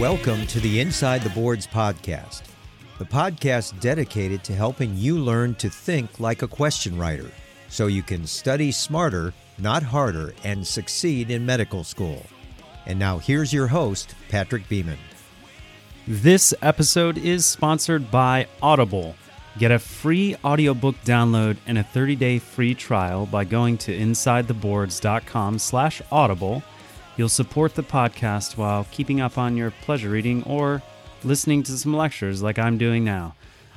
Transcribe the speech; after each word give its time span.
Welcome 0.00 0.46
to 0.46 0.60
the 0.60 0.80
Inside 0.80 1.20
the 1.20 1.28
Boards 1.28 1.66
podcast, 1.66 2.44
the 2.98 3.04
podcast 3.04 3.78
dedicated 3.80 4.42
to 4.44 4.54
helping 4.54 4.96
you 4.96 5.18
learn 5.18 5.54
to 5.56 5.68
think 5.68 6.18
like 6.18 6.40
a 6.40 6.48
question 6.48 6.96
writer 6.96 7.30
so 7.68 7.86
you 7.86 8.02
can 8.02 8.26
study 8.26 8.72
smarter, 8.72 9.34
not 9.58 9.82
harder, 9.82 10.32
and 10.42 10.66
succeed 10.66 11.30
in 11.30 11.44
medical 11.44 11.84
school. 11.84 12.24
And 12.86 12.98
now 12.98 13.18
here's 13.18 13.52
your 13.52 13.66
host, 13.66 14.14
Patrick 14.30 14.66
Beeman. 14.70 14.96
This 16.08 16.54
episode 16.62 17.18
is 17.18 17.44
sponsored 17.44 18.10
by 18.10 18.46
Audible. 18.62 19.14
Get 19.58 19.70
a 19.70 19.78
free 19.78 20.34
audiobook 20.42 20.96
download 21.04 21.58
and 21.66 21.76
a 21.76 21.84
30-day 21.84 22.38
free 22.38 22.74
trial 22.74 23.26
by 23.26 23.44
going 23.44 23.76
to 23.76 23.94
insidetheboards.com 23.94 25.58
slash 25.58 26.00
audible. 26.10 26.62
You'll 27.20 27.28
support 27.28 27.74
the 27.74 27.82
podcast 27.82 28.56
while 28.56 28.86
keeping 28.90 29.20
up 29.20 29.36
on 29.36 29.54
your 29.54 29.72
pleasure 29.82 30.08
reading 30.08 30.42
or 30.44 30.80
listening 31.22 31.62
to 31.64 31.72
some 31.72 31.92
lectures 31.92 32.42
like 32.42 32.58
I'm 32.58 32.78
doing 32.78 33.04
now. 33.04 33.34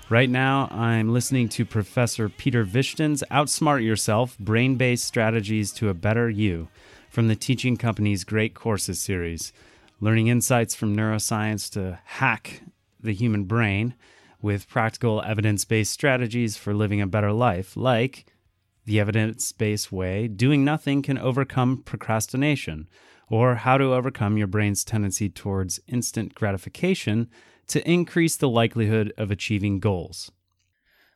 Right 0.09 0.29
now, 0.29 0.69
I'm 0.71 1.11
listening 1.11 1.49
to 1.49 1.65
Professor 1.65 2.29
Peter 2.29 2.63
Vishton's 2.63 3.21
Outsmart 3.29 3.83
Yourself 3.83 4.39
Brain 4.39 4.77
Based 4.77 5.03
Strategies 5.03 5.73
to 5.73 5.89
a 5.89 5.93
Better 5.93 6.29
You 6.29 6.69
from 7.09 7.27
the 7.27 7.35
Teaching 7.35 7.75
Company's 7.75 8.23
Great 8.23 8.53
Courses 8.53 9.01
series, 9.01 9.51
learning 9.99 10.27
insights 10.27 10.73
from 10.73 10.95
neuroscience 10.95 11.69
to 11.71 11.99
hack 12.01 12.61
the 13.01 13.11
human 13.11 13.43
brain 13.43 13.93
with 14.41 14.69
practical 14.69 15.21
evidence 15.23 15.65
based 15.65 15.91
strategies 15.91 16.55
for 16.55 16.73
living 16.73 17.01
a 17.01 17.07
better 17.07 17.33
life, 17.33 17.75
like 17.75 18.25
the 18.85 19.01
evidence 19.01 19.51
based 19.51 19.91
way 19.91 20.29
doing 20.29 20.63
nothing 20.63 21.01
can 21.01 21.17
overcome 21.17 21.83
procrastination, 21.83 22.87
or 23.33 23.55
how 23.55 23.79
to 23.79 23.95
overcome 23.95 24.37
your 24.37 24.45
brain's 24.45 24.83
tendency 24.83 25.27
towards 25.27 25.79
instant 25.87 26.35
gratification 26.35 27.27
to 27.65 27.81
increase 27.89 28.35
the 28.35 28.47
likelihood 28.47 29.11
of 29.17 29.31
achieving 29.31 29.79
goals. 29.79 30.31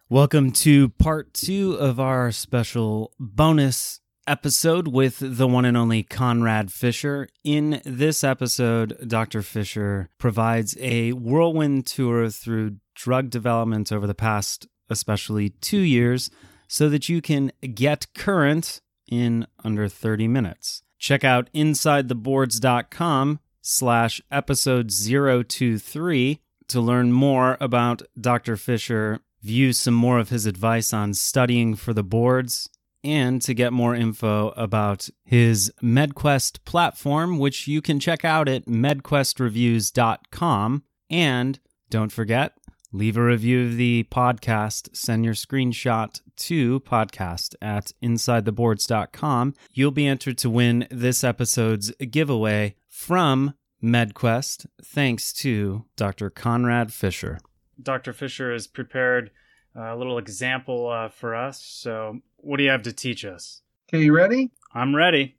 Welcome 0.09 0.51
to 0.53 0.89
part 0.89 1.35
two 1.35 1.73
of 1.73 1.99
our 1.99 2.31
special 2.31 3.13
bonus 3.19 3.99
episode 4.25 4.87
with 4.87 5.17
the 5.19 5.47
one 5.47 5.63
and 5.63 5.77
only 5.77 6.01
Conrad 6.01 6.71
Fischer. 6.71 7.27
In 7.43 7.83
this 7.85 8.23
episode, 8.23 8.97
Dr. 9.07 9.43
Fischer 9.43 10.09
provides 10.17 10.75
a 10.79 11.11
whirlwind 11.11 11.85
tour 11.85 12.31
through 12.31 12.77
drug 12.95 13.29
development 13.29 13.91
over 13.91 14.07
the 14.07 14.15
past, 14.15 14.65
especially 14.89 15.49
two 15.49 15.81
years, 15.81 16.31
so 16.67 16.89
that 16.89 17.09
you 17.09 17.21
can 17.21 17.51
get 17.75 18.07
current 18.15 18.81
in 19.07 19.45
under 19.63 19.87
30 19.87 20.27
minutes. 20.27 20.81
Check 20.97 21.23
out 21.23 21.51
InsideTheBoards.com 21.53 23.39
slash 23.61 24.19
episode 24.31 24.89
023 24.89 26.41
to 26.67 26.81
learn 26.81 27.11
more 27.11 27.57
about 27.59 28.01
Dr. 28.19 28.57
Fischer, 28.57 29.19
view 29.41 29.73
some 29.73 29.93
more 29.93 30.17
of 30.19 30.29
his 30.29 30.45
advice 30.45 30.93
on 30.93 31.13
studying 31.13 31.75
for 31.75 31.93
the 31.93 32.03
boards, 32.03 32.69
and 33.03 33.41
to 33.41 33.53
get 33.53 33.71
more 33.71 33.93
info 33.95 34.49
about 34.57 35.09
his 35.23 35.71
MedQuest 35.81 36.65
platform, 36.65 37.39
which 37.39 37.67
you 37.67 37.81
can 37.81 37.99
check 37.99 38.25
out 38.25 38.49
at 38.49 38.65
medquestreviews.com. 38.65 40.83
And 41.09 41.59
don't 41.89 42.11
forget, 42.11 42.51
leave 42.91 43.17
a 43.17 43.23
review 43.23 43.65
of 43.65 43.75
the 43.77 44.05
podcast, 44.11 44.95
send 44.95 45.25
your 45.25 45.33
screenshot 45.33 46.21
to 46.37 46.79
podcast 46.81 47.55
at 47.61 47.91
insidetheboards.com. 48.01 49.53
You'll 49.73 49.91
be 49.91 50.07
entered 50.07 50.37
to 50.39 50.49
win 50.49 50.87
this 50.89 51.23
episode's 51.23 51.91
giveaway 52.11 52.75
from 52.87 53.53
MedQuest, 53.83 54.65
thanks 54.83 55.31
to 55.33 55.85
Dr. 55.95 56.29
Conrad 56.29 56.91
Fischer. 56.93 57.39
Dr. 57.81 58.11
Fischer 58.13 58.51
has 58.51 58.65
prepared 58.67 59.29
a 59.75 59.95
little 59.95 60.17
example 60.17 60.89
uh, 60.89 61.09
for 61.09 61.35
us. 61.35 61.61
So, 61.63 62.19
what 62.37 62.57
do 62.57 62.63
you 62.63 62.71
have 62.71 62.81
to 62.83 62.93
teach 62.93 63.23
us? 63.23 63.61
Okay, 63.93 64.03
you 64.03 64.15
ready? 64.15 64.49
I'm 64.73 64.95
ready. 64.95 65.37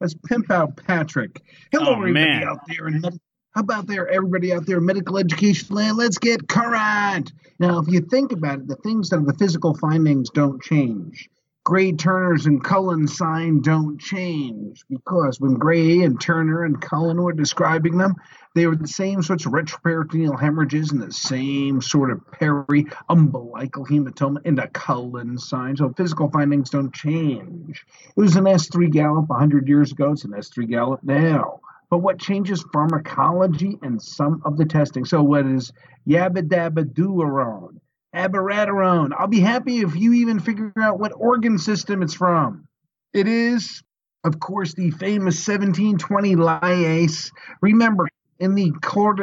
Let's 0.00 0.14
pimp 0.26 0.50
out 0.50 0.76
Patrick. 0.76 1.40
Hello, 1.70 1.90
Oh, 1.90 1.96
everybody 1.98 2.12
man. 2.26 2.44
out 2.44 2.58
there 2.66 2.88
in 2.88 3.00
med- 3.00 3.20
how 3.54 3.60
about 3.60 3.86
there, 3.86 4.08
everybody 4.08 4.52
out 4.52 4.66
there 4.66 4.80
medical 4.80 5.16
education 5.16 5.76
land? 5.76 5.96
Let's 5.96 6.18
get 6.18 6.48
current. 6.48 7.32
Now, 7.60 7.78
if 7.78 7.86
you 7.86 8.00
think 8.00 8.32
about 8.32 8.58
it, 8.58 8.66
the 8.66 8.74
things 8.76 9.10
that 9.10 9.18
are 9.18 9.24
the 9.24 9.34
physical 9.34 9.74
findings 9.74 10.28
don't 10.30 10.60
change. 10.60 11.30
Gray 11.62 11.92
Turner's 11.92 12.44
and 12.44 12.62
Cullen 12.62 13.06
sign 13.08 13.62
don't 13.62 13.98
change 13.98 14.82
because 14.90 15.40
when 15.40 15.54
Gray 15.54 16.02
and 16.02 16.20
Turner 16.20 16.64
and 16.64 16.78
Cullen 16.78 17.22
were 17.22 17.32
describing 17.32 17.96
them, 17.96 18.16
they 18.54 18.66
were 18.66 18.76
the 18.76 18.86
same 18.86 19.22
sorts 19.22 19.46
of 19.46 19.52
retroperitoneal 19.52 20.38
hemorrhages 20.38 20.92
and 20.92 21.00
the 21.00 21.12
same 21.12 21.80
sort 21.80 22.10
of 22.10 22.20
peri-umbilical 22.32 23.86
hematoma 23.86 24.44
in 24.44 24.56
the 24.56 24.66
Cullen 24.74 25.38
sign. 25.38 25.76
So 25.76 25.94
physical 25.96 26.28
findings 26.30 26.68
don't 26.70 26.92
change. 26.92 27.86
It 28.14 28.20
was 28.20 28.36
an 28.36 28.44
S3 28.44 28.90
Gallop 28.90 29.28
100 29.28 29.66
years 29.66 29.92
ago. 29.92 30.12
It's 30.12 30.24
an 30.24 30.32
S3 30.32 30.68
Gallop 30.68 31.04
now. 31.04 31.60
But 31.90 31.98
what 31.98 32.18
changes 32.18 32.64
pharmacology 32.72 33.78
and 33.82 34.00
some 34.00 34.42
of 34.44 34.56
the 34.56 34.64
testing? 34.64 35.04
So 35.04 35.22
what 35.22 35.46
is 35.46 35.72
yabba-dabba-dooerone, 36.08 37.78
abiraterone? 38.14 39.12
I'll 39.16 39.26
be 39.26 39.40
happy 39.40 39.78
if 39.78 39.96
you 39.96 40.14
even 40.14 40.40
figure 40.40 40.72
out 40.80 40.98
what 40.98 41.12
organ 41.14 41.58
system 41.58 42.02
it's 42.02 42.14
from. 42.14 42.66
It 43.12 43.28
is, 43.28 43.82
of 44.24 44.40
course, 44.40 44.74
the 44.74 44.90
famous 44.90 45.46
1720 45.46 46.36
lyase. 46.36 47.30
Remember, 47.60 48.08
in 48.38 48.54
the 48.54 48.72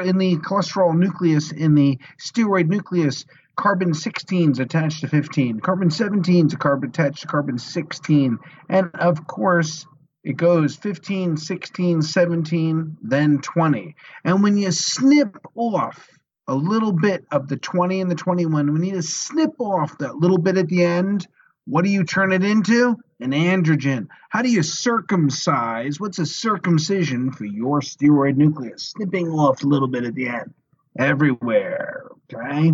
in 0.03 0.17
the 0.17 0.37
cholesterol 0.37 0.97
nucleus, 0.97 1.51
in 1.51 1.75
the 1.75 1.99
steroid 2.19 2.67
nucleus, 2.67 3.25
carbon 3.55 3.93
16 3.93 4.51
is 4.51 4.59
attached 4.59 5.01
to 5.01 5.07
15. 5.07 5.59
Carbon 5.59 5.91
17 5.91 6.47
is 6.47 6.53
attached 6.53 7.21
to 7.21 7.27
carbon 7.27 7.57
16. 7.57 8.37
And 8.69 8.91
of 8.95 9.27
course, 9.27 9.85
it 10.23 10.38
goes 10.38 10.75
15, 10.75 11.38
16, 11.38 12.01
17, 12.01 12.97
then 13.01 13.39
20. 13.39 13.95
And 14.23 14.44
when 14.44 14.57
you 14.57 14.71
snip 14.71 15.35
off 15.56 16.07
a 16.47 16.53
little 16.53 16.91
bit 16.91 17.25
of 17.31 17.47
the 17.47 17.57
20 17.57 18.01
and 18.01 18.12
the 18.12 18.15
21, 18.15 18.71
we 18.71 18.79
need 18.79 18.94
to 18.94 19.01
snip 19.01 19.51
off 19.59 19.97
that 19.97 20.18
little 20.18 20.38
bit 20.38 20.57
at 20.57 20.68
the 20.68 20.83
end. 20.83 21.27
What 21.65 21.85
do 21.85 21.89
you 21.89 22.03
turn 22.03 22.31
it 22.33 22.44
into? 22.44 22.97
An 23.19 23.31
androgen. 23.31 24.07
How 24.29 24.41
do 24.41 24.50
you 24.50 24.62
circumcise? 24.62 26.00
What's 26.00 26.19
a 26.19 26.25
circumcision 26.25 27.31
for 27.31 27.45
your 27.45 27.81
steroid 27.81 28.35
nucleus? 28.35 28.89
Snipping 28.89 29.27
off 29.29 29.63
a 29.63 29.67
little 29.67 29.88
bit 29.88 30.03
at 30.03 30.13
the 30.13 30.27
end. 30.27 30.53
Everywhere. 31.00 32.09
Okay? 32.31 32.74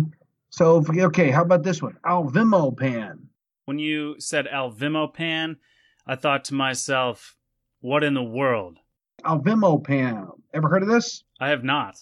So, 0.50 0.84
okay, 0.88 1.30
how 1.30 1.42
about 1.42 1.62
this 1.62 1.80
one? 1.82 1.96
Alvimopan. 2.04 3.18
When 3.66 3.78
you 3.78 4.16
said 4.18 4.46
alvimopan, 4.46 5.56
I 6.06 6.16
thought 6.16 6.44
to 6.44 6.54
myself, 6.54 7.36
what 7.80 8.04
in 8.04 8.14
the 8.14 8.22
world? 8.22 8.78
Alvimopan. 9.24 10.30
Ever 10.54 10.68
heard 10.68 10.82
of 10.82 10.88
this? 10.88 11.24
I 11.40 11.50
have 11.50 11.64
not. 11.64 11.98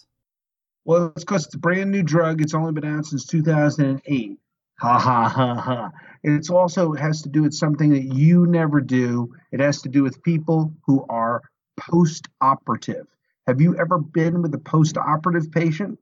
Well, 0.84 1.12
it's 1.16 1.24
because 1.24 1.46
it's 1.46 1.54
a 1.54 1.58
brand 1.58 1.90
new 1.90 2.02
drug. 2.02 2.40
It's 2.40 2.54
only 2.54 2.72
been 2.72 2.84
out 2.84 3.06
since 3.06 3.26
2008. 3.26 4.38
Ha 4.78 4.98
ha 4.98 5.28
ha 5.28 5.54
ha. 5.54 5.90
It 6.22 6.50
also 6.50 6.92
has 6.92 7.22
to 7.22 7.28
do 7.28 7.42
with 7.42 7.54
something 7.54 7.90
that 7.90 8.14
you 8.14 8.46
never 8.46 8.80
do. 8.80 9.34
It 9.52 9.60
has 9.60 9.82
to 9.82 9.88
do 9.88 10.02
with 10.02 10.22
people 10.22 10.72
who 10.86 11.04
are 11.08 11.42
post 11.76 12.28
operative. 12.40 13.06
Have 13.46 13.60
you 13.60 13.76
ever 13.78 13.98
been 13.98 14.42
with 14.42 14.54
a 14.54 14.58
post 14.58 14.98
operative 14.98 15.50
patient? 15.50 15.98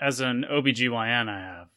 As 0.00 0.20
an 0.20 0.44
OBGYN, 0.50 1.28
I 1.28 1.40
have. 1.40 1.68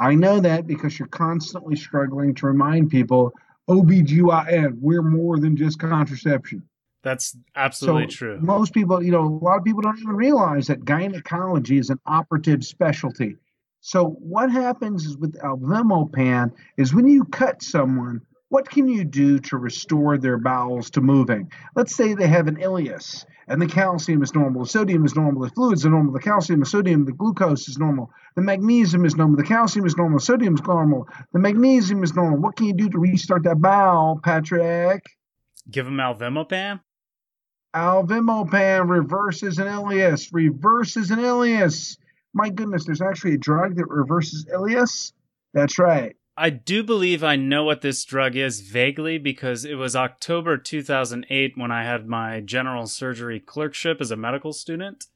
I 0.00 0.14
know 0.14 0.40
that 0.40 0.66
because 0.66 0.98
you're 0.98 1.08
constantly 1.08 1.76
struggling 1.76 2.34
to 2.36 2.46
remind 2.46 2.90
people 2.90 3.32
OBGYN, 3.68 4.78
we're 4.80 5.02
more 5.02 5.38
than 5.38 5.56
just 5.56 5.78
contraception. 5.78 6.62
That's 7.02 7.36
absolutely 7.54 8.10
so 8.10 8.16
true. 8.16 8.38
Most 8.40 8.72
people, 8.72 9.02
you 9.02 9.12
know, 9.12 9.24
a 9.24 9.44
lot 9.44 9.58
of 9.58 9.64
people 9.64 9.82
don't 9.82 9.98
even 9.98 10.16
realize 10.16 10.66
that 10.68 10.84
gynecology 10.84 11.78
is 11.78 11.90
an 11.90 12.00
operative 12.06 12.64
specialty. 12.64 13.36
So 13.80 14.16
what 14.20 14.50
happens 14.50 15.04
is 15.04 15.18
with 15.18 15.38
alvimopan 15.40 16.52
is 16.78 16.94
when 16.94 17.06
you 17.06 17.24
cut 17.24 17.62
someone, 17.62 18.22
what 18.54 18.70
can 18.70 18.86
you 18.86 19.02
do 19.04 19.40
to 19.40 19.56
restore 19.56 20.16
their 20.16 20.38
bowels 20.38 20.88
to 20.88 21.00
moving? 21.00 21.50
Let's 21.74 21.92
say 21.92 22.14
they 22.14 22.28
have 22.28 22.46
an 22.46 22.54
ileus 22.54 23.24
and 23.48 23.60
the 23.60 23.66
calcium 23.66 24.22
is 24.22 24.32
normal, 24.32 24.62
the 24.62 24.68
sodium 24.68 25.04
is 25.04 25.16
normal, 25.16 25.42
the 25.42 25.50
fluids 25.50 25.84
are 25.84 25.90
normal, 25.90 26.12
the 26.12 26.20
calcium, 26.20 26.60
the 26.60 26.66
sodium, 26.66 27.04
the 27.04 27.10
glucose 27.10 27.66
is 27.66 27.78
normal, 27.78 28.12
the 28.36 28.42
magnesium 28.42 29.04
is 29.06 29.16
normal, 29.16 29.36
the 29.36 29.42
calcium 29.42 29.84
is 29.86 29.96
normal, 29.96 30.20
the 30.20 30.24
sodium 30.24 30.54
is 30.54 30.62
normal, 30.62 31.08
the 31.32 31.40
magnesium 31.40 32.04
is 32.04 32.14
normal. 32.14 32.38
What 32.38 32.54
can 32.54 32.66
you 32.66 32.74
do 32.74 32.88
to 32.90 32.98
restart 33.00 33.42
that 33.42 33.60
bowel, 33.60 34.20
Patrick? 34.22 35.02
Give 35.68 35.88
him 35.88 35.96
alvimopan? 35.96 36.78
Alvimopan 37.74 38.88
reverses 38.88 39.58
an 39.58 39.66
ileus, 39.66 40.28
reverses 40.32 41.10
an 41.10 41.18
ileus. 41.18 41.98
My 42.32 42.50
goodness, 42.50 42.86
there's 42.86 43.02
actually 43.02 43.34
a 43.34 43.38
drug 43.38 43.74
that 43.78 43.88
reverses 43.88 44.44
ileus. 44.44 45.12
That's 45.54 45.76
right. 45.76 46.14
I 46.36 46.50
do 46.50 46.82
believe 46.82 47.22
I 47.22 47.36
know 47.36 47.62
what 47.64 47.80
this 47.80 48.04
drug 48.04 48.34
is 48.34 48.60
vaguely 48.60 49.18
because 49.18 49.64
it 49.64 49.76
was 49.76 49.94
October 49.94 50.56
2008 50.58 51.52
when 51.56 51.70
I 51.70 51.84
had 51.84 52.08
my 52.08 52.40
general 52.40 52.86
surgery 52.86 53.38
clerkship 53.38 54.00
as 54.00 54.10
a 54.10 54.16
medical 54.16 54.52
student, 54.52 55.06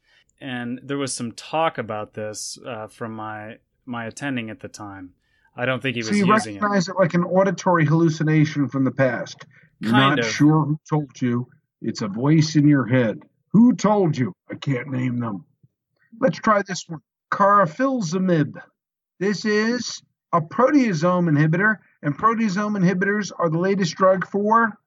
and 0.40 0.80
there 0.82 0.96
was 0.96 1.12
some 1.12 1.32
talk 1.32 1.76
about 1.76 2.14
this 2.14 2.56
uh, 2.64 2.86
from 2.86 3.12
my 3.14 3.56
my 3.84 4.04
attending 4.04 4.48
at 4.50 4.60
the 4.60 4.68
time. 4.68 5.14
I 5.56 5.64
don't 5.66 5.82
think 5.82 5.96
he 5.96 6.00
was 6.02 6.08
so 6.10 6.14
you 6.14 6.26
using 6.26 6.54
it. 6.56 6.60
recognize 6.62 6.88
it. 6.88 6.94
like 6.96 7.14
an 7.14 7.24
auditory 7.24 7.84
hallucination 7.84 8.68
from 8.68 8.84
the 8.84 8.92
past. 8.92 9.44
You're 9.80 9.90
Kind 9.90 10.16
not 10.16 10.18
of. 10.20 10.26
sure 10.30 10.64
who 10.66 10.78
told 10.88 11.20
you. 11.20 11.48
It's 11.82 12.02
a 12.02 12.08
voice 12.08 12.54
in 12.54 12.68
your 12.68 12.86
head. 12.86 13.22
Who 13.52 13.74
told 13.74 14.16
you? 14.16 14.32
I 14.50 14.54
can't 14.54 14.88
name 14.88 15.18
them. 15.18 15.44
Let's 16.20 16.38
try 16.38 16.62
this 16.62 16.84
one. 16.86 17.00
Carfilzomib. 17.32 18.60
This 19.18 19.44
is 19.44 20.00
a 20.32 20.40
proteasome 20.40 21.28
inhibitor, 21.30 21.78
and 22.02 22.16
proteasome 22.16 22.78
inhibitors 22.78 23.32
are 23.38 23.48
the 23.48 23.58
latest 23.58 23.94
drug 23.94 24.26
for 24.26 24.78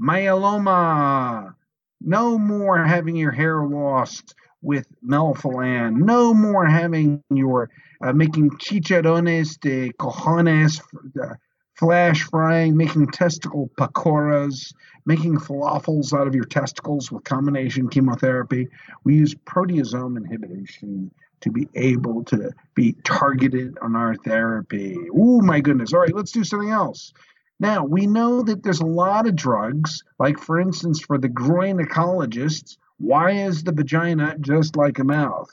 myeloma. 0.00 1.54
No 2.00 2.38
more 2.38 2.84
having 2.84 3.16
your 3.16 3.30
hair 3.30 3.62
lost 3.64 4.34
with 4.60 4.86
melphalan. 5.06 5.96
No 5.96 6.34
more 6.34 6.66
having 6.66 7.22
your 7.30 7.70
uh, 8.02 8.12
making 8.12 8.50
chicharrones 8.50 9.58
de 9.60 9.92
cojones, 9.92 10.82
uh, 11.22 11.34
flash 11.74 12.22
frying, 12.24 12.76
making 12.76 13.06
testicle 13.08 13.70
pakoras, 13.78 14.74
making 15.06 15.38
falafels 15.38 16.12
out 16.12 16.26
of 16.26 16.34
your 16.34 16.44
testicles 16.44 17.10
with 17.10 17.24
combination 17.24 17.88
chemotherapy. 17.88 18.68
We 19.04 19.16
use 19.16 19.34
proteasome 19.34 20.16
inhibition 20.16 21.10
to 21.44 21.50
be 21.50 21.68
able 21.74 22.24
to 22.24 22.50
be 22.74 22.94
targeted 23.04 23.78
on 23.80 23.94
our 23.94 24.14
therapy. 24.16 24.96
Oh 25.14 25.40
my 25.40 25.60
goodness. 25.60 25.92
All 25.92 26.00
right, 26.00 26.14
let's 26.14 26.32
do 26.32 26.42
something 26.42 26.70
else. 26.70 27.12
Now, 27.60 27.84
we 27.84 28.06
know 28.06 28.42
that 28.42 28.62
there's 28.62 28.80
a 28.80 28.86
lot 28.86 29.28
of 29.28 29.36
drugs, 29.36 30.02
like 30.18 30.38
for 30.38 30.58
instance, 30.60 31.00
for 31.00 31.18
the 31.18 31.28
groinecologists, 31.28 32.76
why 32.98 33.32
is 33.32 33.62
the 33.62 33.72
vagina 33.72 34.36
just 34.40 34.76
like 34.76 34.98
a 34.98 35.04
mouth? 35.04 35.50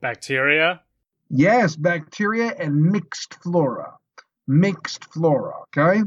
Bacteria? 0.00 0.82
Yes, 1.28 1.74
bacteria 1.74 2.54
and 2.58 2.82
mixed 2.82 3.34
flora. 3.42 3.94
Mixed 4.46 5.04
flora, 5.06 5.54
okay? 5.76 6.02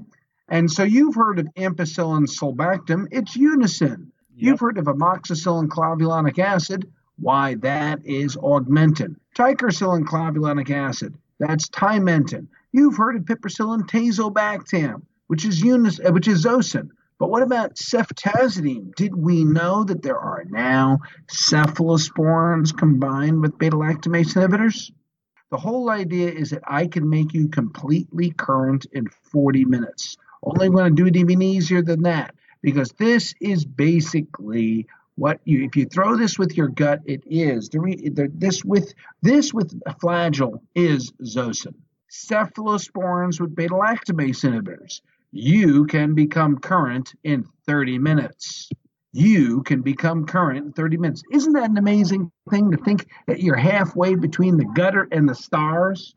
And 0.47 0.71
so 0.71 0.83
you've 0.83 1.15
heard 1.15 1.39
of 1.39 1.47
ampicillin 1.55 2.27
sulbactam, 2.27 3.07
it's 3.11 3.35
Unasyn. 3.37 4.07
You've 4.35 4.59
heard 4.59 4.77
of 4.77 4.85
amoxicillin 4.85 5.67
clavulanic 5.67 6.39
acid, 6.39 6.91
why 7.17 7.55
that 7.55 8.05
is 8.05 8.35
augmentin. 8.35 9.15
Ticarcillin 9.33 10.05
clavulanic 10.05 10.69
acid, 10.69 11.15
that's 11.39 11.69
timentin. 11.69 12.47
You've 12.71 12.97
heard 12.97 13.15
of 13.15 13.23
piperacillin 13.23 13.89
tazobactam, 13.89 15.03
which 15.27 15.45
is 15.45 15.61
unis, 15.61 15.99
uh, 15.99 16.11
which 16.11 16.27
is 16.27 16.45
zosyn. 16.45 16.89
But 17.19 17.29
what 17.29 17.43
about 17.43 17.75
ceftazidime? 17.75 18.93
Did 18.95 19.15
we 19.15 19.43
know 19.43 19.83
that 19.83 20.01
there 20.01 20.17
are 20.17 20.43
now 20.49 20.99
cephalosporins 21.31 22.75
combined 22.75 23.41
with 23.41 23.57
beta 23.57 23.77
lactamase 23.77 24.35
inhibitors? 24.35 24.91
The 25.51 25.57
whole 25.57 25.89
idea 25.89 26.31
is 26.31 26.49
that 26.49 26.63
I 26.67 26.87
can 26.87 27.09
make 27.09 27.33
you 27.33 27.47
completely 27.47 28.31
current 28.31 28.87
in 28.91 29.07
40 29.31 29.65
minutes. 29.65 30.17
Only 30.41 30.69
going 30.69 30.95
to 30.95 31.01
do 31.01 31.07
it 31.07 31.15
even 31.15 31.41
easier 31.41 31.81
than 31.81 32.01
that 32.03 32.35
because 32.61 32.91
this 32.97 33.35
is 33.39 33.63
basically 33.63 34.87
what 35.15 35.39
you 35.45 35.63
if 35.63 35.75
you 35.75 35.85
throw 35.85 36.15
this 36.15 36.39
with 36.39 36.57
your 36.57 36.67
gut 36.67 36.99
it 37.05 37.23
is 37.25 37.69
the, 37.69 37.79
re, 37.79 37.95
the 37.95 38.31
this 38.33 38.63
with 38.63 38.93
this 39.21 39.53
with 39.53 39.73
a 39.85 39.93
flagell 39.93 40.59
is 40.75 41.11
zosin. 41.23 41.75
Cephalosporins 42.11 43.39
with 43.39 43.55
beta 43.55 43.73
lactamase 43.73 44.43
inhibitors. 44.43 45.01
You 45.31 45.85
can 45.85 46.13
become 46.13 46.59
current 46.59 47.13
in 47.23 47.45
30 47.65 47.97
minutes. 47.97 48.69
You 49.13 49.63
can 49.63 49.81
become 49.81 50.25
current 50.25 50.65
in 50.65 50.73
30 50.73 50.97
minutes. 50.97 51.23
Isn't 51.31 51.53
that 51.53 51.69
an 51.69 51.77
amazing 51.77 52.31
thing 52.49 52.71
to 52.71 52.77
think 52.77 53.07
that 53.27 53.41
you're 53.41 53.55
halfway 53.55 54.15
between 54.15 54.57
the 54.57 54.65
gutter 54.65 55.07
and 55.11 55.27
the 55.27 55.35
stars? 55.35 56.13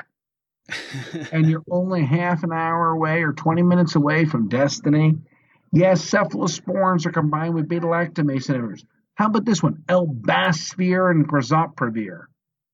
And 1.32 1.48
you're 1.48 1.62
only 1.70 2.04
half 2.04 2.43
an 2.43 2.52
hour 2.52 2.90
away 2.90 3.22
or 3.22 3.32
20 3.32 3.62
minutes 3.62 3.94
away 3.94 4.25
from 4.25 4.48
destiny. 4.48 5.14
Yes, 5.76 6.11
cephalosporins 6.11 7.05
are 7.05 7.12
combined 7.12 7.53
with 7.53 7.69
beta 7.69 7.86
lactamase 7.86 8.48
inhibitors. 8.48 8.82
How 9.15 9.27
about 9.27 9.44
this 9.44 9.62
one? 9.62 9.82
Elbasvir 9.89 11.10
and 11.10 11.29
grazoprevir. 11.29 12.24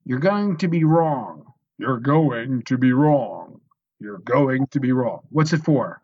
You're 0.05 0.21
going 0.21 0.57
to 0.59 0.69
be 0.69 0.85
wrong. 0.85 1.47
You're 1.79 1.99
going 1.99 2.63
to 2.63 2.79
be 2.79 2.93
wrong. 2.93 3.61
You're 3.99 4.19
going 4.19 4.69
to 4.69 4.79
be 4.79 4.93
wrong. 4.93 5.23
What's 5.31 5.53
it 5.53 5.65
for? 5.65 6.01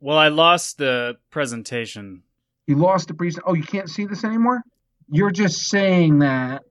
Well, 0.00 0.18
I 0.18 0.28
lost 0.28 0.76
the 0.76 1.16
presentation 1.30 2.22
You 2.66 2.76
lost 2.76 3.08
the 3.08 3.14
present. 3.14 3.44
Oh, 3.46 3.54
you 3.54 3.62
can't 3.64 3.88
see 3.88 4.04
this 4.04 4.22
anymore? 4.22 4.62
You're 5.08 5.30
just 5.30 5.70
saying 5.70 6.18
that. 6.18 6.64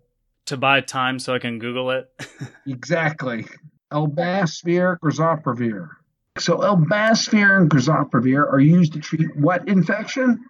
to 0.46 0.58
buy 0.58 0.82
time 0.82 1.18
so 1.18 1.34
I 1.34 1.40
can 1.40 1.58
Google 1.58 1.90
it. 1.90 2.08
Exactly. 2.68 3.48
Elbasvir, 3.92 4.98
grazoprevir. 5.00 5.88
So 6.38 6.58
elbasvir 6.58 7.58
and 7.58 7.70
grazoprevir 7.70 8.52
are 8.52 8.60
used 8.60 8.94
to 8.94 9.00
treat 9.00 9.36
what 9.36 9.68
infection? 9.68 10.44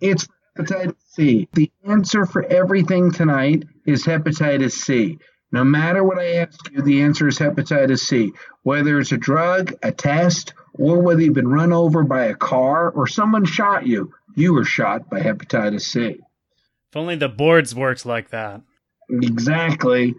It's 0.00 0.26
hepatitis 0.56 0.94
C. 1.08 1.48
The 1.52 1.70
answer 1.84 2.24
for 2.24 2.44
everything 2.44 3.10
tonight 3.12 3.64
is 3.86 4.04
hepatitis 4.04 4.72
C. 4.72 5.18
No 5.52 5.64
matter 5.64 6.02
what 6.02 6.18
I 6.18 6.36
ask 6.36 6.70
you, 6.70 6.82
the 6.82 7.02
answer 7.02 7.28
is 7.28 7.38
hepatitis 7.38 8.00
C. 8.00 8.32
Whether 8.62 8.98
it's 8.98 9.12
a 9.12 9.16
drug, 9.16 9.74
a 9.82 9.92
test, 9.92 10.54
or 10.74 11.00
whether 11.00 11.20
you've 11.20 11.34
been 11.34 11.48
run 11.48 11.72
over 11.72 12.04
by 12.04 12.24
a 12.24 12.34
car 12.34 12.90
or 12.90 13.06
someone 13.06 13.44
shot 13.44 13.86
you, 13.86 14.12
you 14.34 14.54
were 14.54 14.64
shot 14.64 15.10
by 15.10 15.20
hepatitis 15.20 15.82
C. 15.82 16.00
if 16.00 16.96
only 16.96 17.16
the 17.16 17.28
boards 17.28 17.74
worked 17.74 18.06
like 18.06 18.30
that. 18.30 18.62
Exactly. 19.10 20.14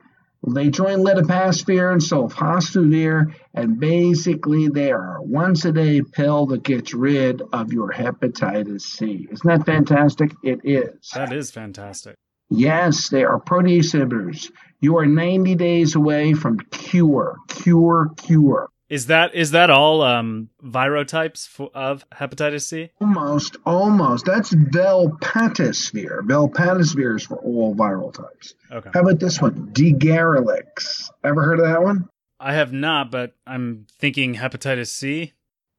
They 0.48 0.70
join 0.70 1.00
ledipasvir 1.00 1.92
and 1.92 2.02
sofosbuvir, 2.02 3.34
and 3.54 3.80
basically 3.80 4.70
they 4.70 4.92
are 4.92 5.18
a 5.18 5.24
once 5.24 5.66
a 5.66 5.72
day 5.72 6.02
pill 6.02 6.46
that 6.48 6.64
gets 6.64 6.94
rid 6.94 7.42
of 7.52 7.74
your 7.74 7.92
hepatitis 7.92 8.82
C. 8.82 9.28
Isn't 9.30 9.48
that 9.48 9.66
fantastic? 9.66 10.32
It 10.42 10.62
is. 10.64 11.10
That 11.14 11.34
is 11.34 11.52
fantastic. 11.52 12.16
Yes, 12.50 13.10
they 13.10 13.24
are 13.24 13.40
protease 13.40 13.94
inhibitors. 13.94 14.50
You 14.80 14.98
are 14.98 15.06
90 15.06 15.56
days 15.56 15.96
away 15.96 16.34
from 16.34 16.60
cure, 16.72 17.38
cure, 17.48 18.12
cure. 18.18 18.70
Is 18.90 19.06
that 19.06 19.36
is 19.36 19.52
that 19.52 19.70
all 19.70 20.02
um, 20.02 20.50
virotypes 20.64 21.48
for, 21.48 21.70
of 21.76 22.04
hepatitis 22.10 22.64
C? 22.64 22.90
Almost, 23.00 23.58
almost. 23.64 24.26
That's 24.26 24.52
velpatasvir. 24.52 26.22
Velpatasvir 26.22 27.16
is 27.16 27.24
for 27.24 27.38
all 27.38 27.76
viral 27.76 28.12
types. 28.12 28.56
Okay. 28.72 28.90
How 28.92 29.02
about 29.02 29.20
this 29.20 29.40
one? 29.40 29.72
Degarelix. 29.74 31.12
Ever 31.24 31.44
heard 31.44 31.60
of 31.60 31.68
that 31.68 31.84
one? 31.84 32.10
I 32.40 32.54
have 32.54 32.74
not, 32.74 33.12
but 33.12 33.36
I'm 33.46 33.86
thinking 34.00 34.34
hepatitis 34.36 34.88
C. 34.88 35.34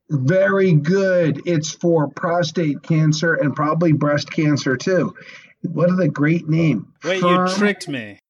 Very 0.09 0.73
good. 0.73 1.43
It's 1.47 1.73
for 1.73 2.09
prostate 2.09 2.83
cancer 2.83 3.35
and 3.35 3.57
probably 3.57 3.93
breast 3.93 4.31
cancer 4.31 4.77
too. 4.77 5.15
What 5.63 5.91
a 6.01 6.09
great 6.09 6.49
name. 6.49 6.93
Wait, 7.03 7.21
Firm- 7.21 7.49
you 7.49 7.55
tricked 7.55 7.89
me. 7.89 8.21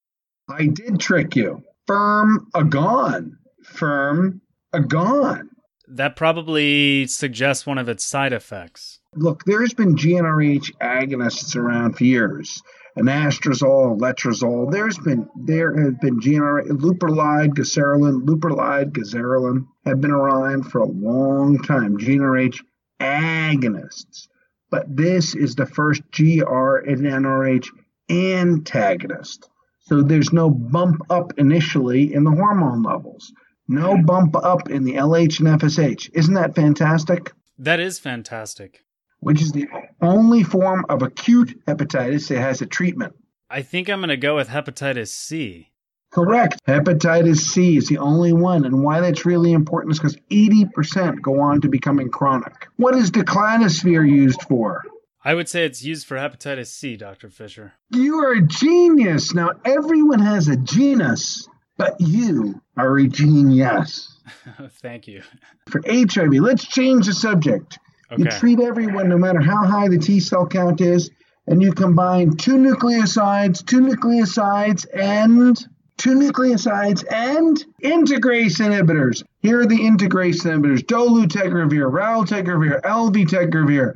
I 0.48 0.66
did 0.66 0.98
trick 0.98 1.36
you. 1.36 1.62
Firmagon. 1.86 3.32
Firm 3.64 4.40
agon. 4.72 5.50
That 5.88 6.14
probably 6.16 7.06
suggests 7.06 7.66
one 7.66 7.78
of 7.78 7.88
its 7.88 8.04
side 8.04 8.32
effects. 8.32 9.00
Look, 9.16 9.44
there's 9.44 9.74
been 9.74 9.96
GnRH 9.96 10.76
agonists 10.80 11.56
around 11.56 11.96
for 11.96 12.04
years. 12.04 12.62
Anastrozole, 12.96 13.98
letrozole. 13.98 14.70
There's 14.70 14.98
been 14.98 15.28
there 15.36 15.74
have 15.76 16.00
been 16.00 16.20
GnRH, 16.20 16.68
leuprolide, 16.68 17.54
goserelin, 17.54 18.24
leuprolide, 18.24 18.92
goserelin 18.92 19.66
have 19.84 20.00
been 20.00 20.10
around 20.10 20.70
for 20.70 20.80
a 20.80 20.86
long 20.86 21.58
time. 21.62 21.98
GnRH 21.98 22.60
agonists, 23.00 24.28
but 24.70 24.84
this 24.94 25.34
is 25.34 25.54
the 25.54 25.66
first 25.66 26.02
GR 26.12 26.76
and 26.76 27.00
NRH 27.00 27.66
antagonist. 28.08 29.48
So 29.80 30.02
there's 30.02 30.32
no 30.32 30.50
bump 30.50 31.00
up 31.10 31.32
initially 31.38 32.12
in 32.12 32.24
the 32.24 32.30
hormone 32.30 32.82
levels. 32.82 33.32
No 33.70 33.96
bump 33.96 34.34
up 34.36 34.68
in 34.68 34.82
the 34.84 34.94
LH 34.94 35.38
and 35.38 35.60
FSH. 35.60 36.10
Isn't 36.12 36.34
that 36.34 36.56
fantastic? 36.56 37.32
That 37.56 37.78
is 37.78 37.98
fantastic. 38.00 38.84
which 39.20 39.40
is 39.40 39.52
the 39.52 39.68
only 40.00 40.42
form 40.42 40.84
of 40.88 41.02
acute 41.02 41.62
hepatitis 41.66 42.28
that 42.28 42.40
has 42.40 42.60
a 42.62 42.66
treatment. 42.66 43.14
I 43.50 43.60
think 43.62 43.88
I'm 43.88 44.00
going 44.00 44.08
to 44.08 44.16
go 44.16 44.34
with 44.36 44.48
hepatitis 44.48 45.08
C. 45.08 45.68
Correct. 46.10 46.58
Hepatitis 46.66 47.36
C 47.36 47.76
is 47.76 47.86
the 47.86 47.98
only 47.98 48.32
one, 48.32 48.64
and 48.64 48.82
why 48.82 49.00
that's 49.00 49.24
really 49.26 49.52
important 49.52 49.92
is 49.92 49.98
because 50.00 50.16
80% 50.30 51.20
go 51.22 51.38
on 51.40 51.60
to 51.60 51.68
becoming 51.68 52.08
chronic. 52.08 52.66
What 52.76 52.96
is 52.96 53.10
daclatasvir 53.10 54.08
used 54.10 54.42
for? 54.42 54.82
I 55.22 55.34
would 55.34 55.48
say 55.50 55.64
it's 55.66 55.84
used 55.84 56.06
for 56.06 56.16
hepatitis 56.16 56.68
C, 56.68 56.96
Dr. 56.96 57.28
Fischer. 57.28 57.74
You 57.90 58.16
are 58.24 58.32
a 58.32 58.42
genius. 58.42 59.34
Now, 59.34 59.50
everyone 59.64 60.20
has 60.20 60.48
a 60.48 60.56
genus, 60.56 61.46
but 61.80 61.98
you 61.98 62.60
are 62.76 62.98
a 62.98 63.08
genius. 63.08 64.20
Thank 64.82 65.08
you. 65.08 65.22
For 65.70 65.80
HIV, 65.86 66.34
let's 66.34 66.66
change 66.66 67.06
the 67.06 67.14
subject. 67.14 67.78
You 68.18 68.26
treat 68.26 68.60
everyone 68.60 69.08
no 69.08 69.16
matter 69.16 69.40
how 69.40 69.64
high 69.64 69.88
the 69.88 69.96
T 69.96 70.20
cell 70.20 70.46
count 70.46 70.82
is, 70.82 71.10
and 71.46 71.62
you 71.62 71.72
combine 71.72 72.36
two 72.36 72.56
nucleosides, 72.56 73.64
two 73.64 73.80
nucleosides, 73.80 74.84
and 74.94 75.56
two 75.96 76.16
nucleosides 76.16 77.04
and 77.10 77.64
integrase 77.82 78.60
inhibitors. 78.60 79.22
Here 79.38 79.60
are 79.60 79.66
the 79.66 79.78
integrase 79.78 80.44
inhibitors: 80.44 80.84
dolutegravir, 80.84 81.90
raltegravir, 81.90 82.82
elvitegravir. 82.82 83.94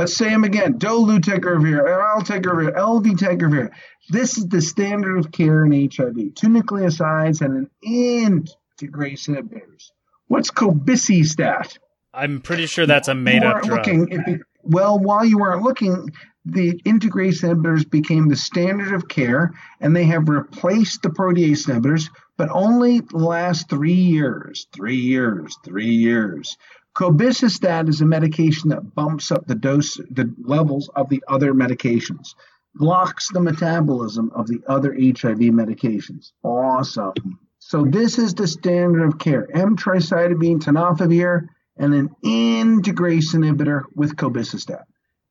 Let's 0.00 0.16
say 0.16 0.30
them 0.30 0.44
again: 0.44 0.78
dolutegravir, 0.78 1.84
raltegravir, 1.84 2.74
elvitegravir. 2.74 3.68
This 4.08 4.38
is 4.38 4.48
the 4.48 4.62
standard 4.62 5.18
of 5.18 5.30
care 5.30 5.62
in 5.66 5.72
HIV: 5.72 6.34
two 6.34 6.48
nucleosides 6.48 7.42
and 7.42 7.68
an 7.68 7.70
integrase 7.86 9.28
inhibitors. 9.28 9.90
What's 10.26 10.50
cobicistat? 10.50 11.76
I'm 12.14 12.40
pretty 12.40 12.64
sure 12.64 12.86
that's 12.86 13.08
a 13.08 13.14
made-up 13.14 13.64
drug. 13.64 13.86
looking. 13.86 14.06
Be, 14.24 14.36
well, 14.62 14.98
while 14.98 15.26
you 15.26 15.36
weren't 15.36 15.64
looking, 15.64 16.08
the 16.46 16.80
integrase 16.86 17.42
inhibitors 17.42 17.88
became 17.88 18.28
the 18.28 18.36
standard 18.36 18.94
of 18.94 19.06
care, 19.06 19.52
and 19.82 19.94
they 19.94 20.04
have 20.04 20.30
replaced 20.30 21.02
the 21.02 21.10
protease 21.10 21.68
inhibitors, 21.68 22.08
but 22.38 22.48
only 22.50 23.00
the 23.00 23.18
last 23.18 23.68
three 23.68 23.92
years. 23.92 24.66
Three 24.72 24.96
years. 24.96 25.58
Three 25.62 25.92
years. 25.92 26.56
Cobicistat 27.00 27.88
is 27.88 28.02
a 28.02 28.04
medication 28.04 28.68
that 28.68 28.94
bumps 28.94 29.30
up 29.32 29.46
the 29.46 29.54
dose, 29.54 29.94
the 30.10 30.30
levels 30.42 30.90
of 30.94 31.08
the 31.08 31.24
other 31.28 31.54
medications, 31.54 32.34
blocks 32.74 33.30
the 33.32 33.40
metabolism 33.40 34.30
of 34.34 34.46
the 34.46 34.60
other 34.68 34.92
HIV 34.92 35.38
medications. 35.38 36.32
Awesome. 36.42 37.38
So 37.58 37.86
this 37.86 38.18
is 38.18 38.34
the 38.34 38.46
standard 38.46 39.06
of 39.06 39.18
care: 39.18 39.48
emtricitabine, 39.54 40.60
tenofovir, 40.60 41.48
and 41.78 41.94
an 41.94 42.10
integrase 42.22 43.34
inhibitor 43.34 43.84
with 43.94 44.16
cobicistat. 44.16 44.84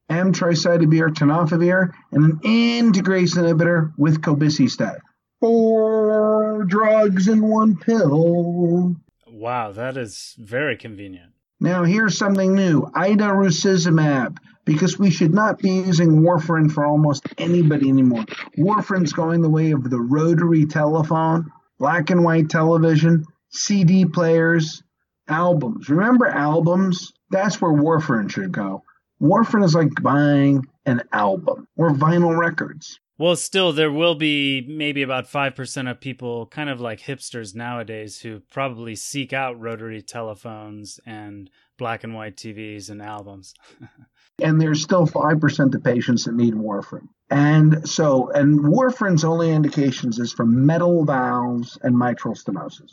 emtricitabine, 0.09 1.13
tenofovir, 1.13 1.91
and 2.11 2.23
an 2.25 2.39
integrase 2.39 3.35
inhibitor 3.37 3.93
with 3.95 4.21
cobicistat. 4.21 4.97
Four 5.39 6.65
drugs 6.67 7.27
in 7.27 7.47
one 7.47 7.77
pill. 7.77 8.95
Wow, 9.27 9.71
that 9.73 9.97
is 9.97 10.35
very 10.39 10.75
convenient. 10.75 11.33
Now 11.59 11.83
here's 11.83 12.17
something 12.17 12.55
new: 12.55 12.83
idarucizumab, 12.83 14.37
because 14.65 14.97
we 14.97 15.11
should 15.11 15.33
not 15.33 15.59
be 15.59 15.71
using 15.71 16.21
warfarin 16.21 16.71
for 16.71 16.85
almost 16.85 17.27
anybody 17.37 17.89
anymore. 17.89 18.25
Warfarin's 18.57 19.13
going 19.13 19.41
the 19.41 19.49
way 19.49 19.71
of 19.71 19.89
the 19.89 19.99
rotary 19.99 20.65
telephone, 20.65 21.51
black 21.77 22.11
and 22.11 22.23
white 22.23 22.49
television, 22.49 23.25
CD 23.49 24.05
players, 24.05 24.83
albums. 25.27 25.89
Remember 25.89 26.27
albums? 26.27 27.11
That's 27.29 27.59
where 27.59 27.73
warfarin 27.73 28.31
should 28.31 28.51
go. 28.51 28.83
Warfarin 29.21 29.65
is 29.65 29.75
like 29.75 30.01
buying 30.01 30.65
an 30.85 31.03
album 31.11 31.67
or 31.75 31.91
vinyl 31.91 32.37
records. 32.37 32.99
Well, 33.19 33.35
still, 33.35 33.73
there 33.73 33.91
will 33.91 34.15
be 34.15 34.65
maybe 34.65 35.01
about 35.01 35.29
5% 35.29 35.91
of 35.91 35.99
people, 35.99 36.45
kind 36.45 36.69
of 36.69 36.79
like 36.79 37.01
hipsters 37.01 37.53
nowadays, 37.53 38.21
who 38.21 38.39
probably 38.49 38.95
seek 38.95 39.33
out 39.33 39.59
rotary 39.59 40.01
telephones 40.01 41.01
and 41.05 41.49
black 41.77 42.05
and 42.05 42.15
white 42.15 42.37
TVs 42.37 42.89
and 42.89 43.01
albums. 43.01 43.53
and 44.41 44.61
there's 44.61 44.81
still 44.81 45.05
5% 45.05 45.75
of 45.75 45.83
patients 45.83 46.23
that 46.23 46.35
need 46.35 46.53
warfarin. 46.53 47.09
And 47.29 47.87
so, 47.87 48.31
and 48.31 48.61
warfarin's 48.61 49.25
only 49.25 49.51
indications 49.51 50.17
is 50.17 50.31
for 50.31 50.45
metal 50.45 51.03
valves 51.03 51.77
and 51.83 51.97
mitral 51.97 52.35
stenosis. 52.35 52.89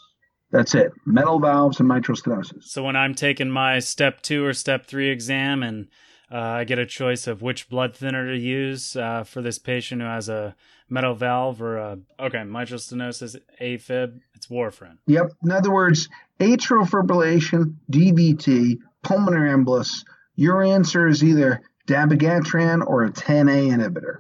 That's 0.51 0.75
it. 0.75 0.91
Metal 1.05 1.39
valves 1.39 1.79
and 1.79 1.89
mitral 1.89 2.19
stenosis. 2.19 2.65
So 2.65 2.83
when 2.83 2.97
I'm 2.97 3.15
taking 3.15 3.51
my 3.51 3.79
step 3.79 4.23
two 4.23 4.45
or 4.45 4.55
step 4.55 4.87
three 4.87 5.09
exam 5.09 5.63
and 5.63 5.87
uh, 6.31 6.37
I 6.37 6.65
get 6.65 6.79
a 6.79 6.87
choice 6.87 7.27
of 7.27 7.41
which 7.41 7.69
blood 7.69 7.95
thinner 7.95 8.33
to 8.33 8.39
use 8.39 8.97
uh, 8.97 9.23
for 9.25 9.43
this 9.43 9.59
patient 9.59 10.01
who 10.01 10.07
has 10.07 10.29
a 10.29 10.57
metal 10.89 11.15
valve 11.15 11.63
or 11.63 11.77
a, 11.77 11.99
okay, 12.19 12.43
mitral 12.43 12.81
stenosis, 12.81 13.37
AFib, 13.61 14.21
it's 14.35 14.49
warfarin. 14.49 14.99
Yep. 15.07 15.33
In 15.45 15.53
other 15.53 15.73
words, 15.73 16.09
atrial 16.41 16.89
fibrillation, 16.89 17.77
DVT, 17.91 18.79
pulmonary 19.03 19.51
embolus, 19.51 20.05
your 20.35 20.63
answer 20.63 21.07
is 21.07 21.23
either 21.23 21.63
dabigatran 21.87 22.85
or 22.87 23.05
a 23.05 23.11
10A 23.11 23.71
inhibitor, 23.71 24.19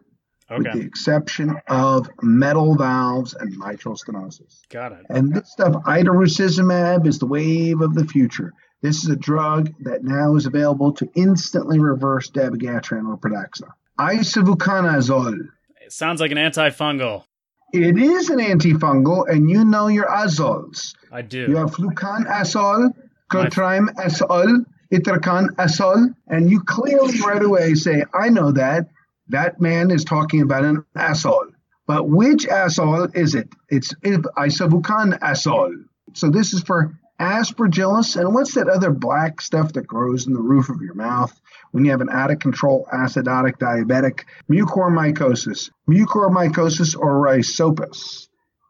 with 0.50 0.72
the 0.72 0.86
exception 0.86 1.56
of 1.66 2.08
metal 2.22 2.76
valves 2.76 3.34
and 3.34 3.56
mitral 3.56 3.96
stenosis. 3.96 4.60
got 4.70 4.92
it. 4.92 5.04
And 5.10 5.34
this 5.34 5.50
stuff, 5.50 5.74
idarucizumab, 5.84 7.06
is 7.06 7.18
the 7.18 7.26
wave 7.26 7.80
of 7.80 7.94
the 7.94 8.06
future. 8.06 8.52
This 8.82 9.02
is 9.02 9.08
a 9.08 9.16
drug 9.16 9.72
that 9.80 10.04
now 10.04 10.36
is 10.36 10.46
available 10.46 10.92
to 10.92 11.08
instantly 11.14 11.78
reverse 11.78 12.30
dabigatran 12.30 13.08
or 13.08 13.16
Pradaxa. 13.16 13.70
Isavuconazole. 13.98 15.48
It 15.80 15.92
sounds 15.92 16.20
like 16.20 16.30
an 16.30 16.36
antifungal. 16.36 17.24
It 17.72 17.98
is 17.98 18.30
an 18.30 18.38
antifungal, 18.38 19.28
and 19.28 19.50
you 19.50 19.64
know 19.64 19.88
your 19.88 20.06
azoles. 20.06 20.94
I 21.10 21.22
do. 21.22 21.46
You 21.48 21.56
have 21.56 21.72
fluconazole, 21.72 22.92
cotrimazole, 23.30 24.64
itraconazole, 24.92 26.14
and 26.28 26.50
you 26.50 26.62
clearly 26.62 27.18
right 27.20 27.42
away 27.42 27.74
say, 27.74 28.04
I 28.14 28.28
know 28.28 28.52
that. 28.52 28.88
That 29.28 29.60
man 29.60 29.90
is 29.90 30.04
talking 30.04 30.42
about 30.42 30.64
an 30.64 30.84
azole. 30.96 31.50
But 31.86 32.08
which 32.08 32.46
azole 32.46 33.14
is 33.16 33.34
it? 33.34 33.48
It's 33.70 33.92
isavuconazole. 33.94 35.84
So 36.14 36.30
this 36.30 36.52
is 36.52 36.62
for 36.62 36.96
aspergillus. 37.18 38.16
And 38.16 38.34
what's 38.34 38.54
that 38.54 38.68
other 38.68 38.90
black 38.90 39.40
stuff 39.40 39.72
that 39.74 39.86
grows 39.86 40.26
in 40.26 40.32
the 40.32 40.40
roof 40.40 40.68
of 40.68 40.80
your 40.80 40.94
mouth 40.94 41.38
when 41.72 41.84
you 41.84 41.90
have 41.90 42.00
an 42.00 42.10
out 42.10 42.30
of 42.30 42.38
control 42.38 42.86
acidotic 42.92 43.58
diabetic? 43.58 44.24
Mucormycosis. 44.50 45.70
Mucormycosis 45.88 46.96
or 46.96 47.20
rhizopus. 47.20 48.28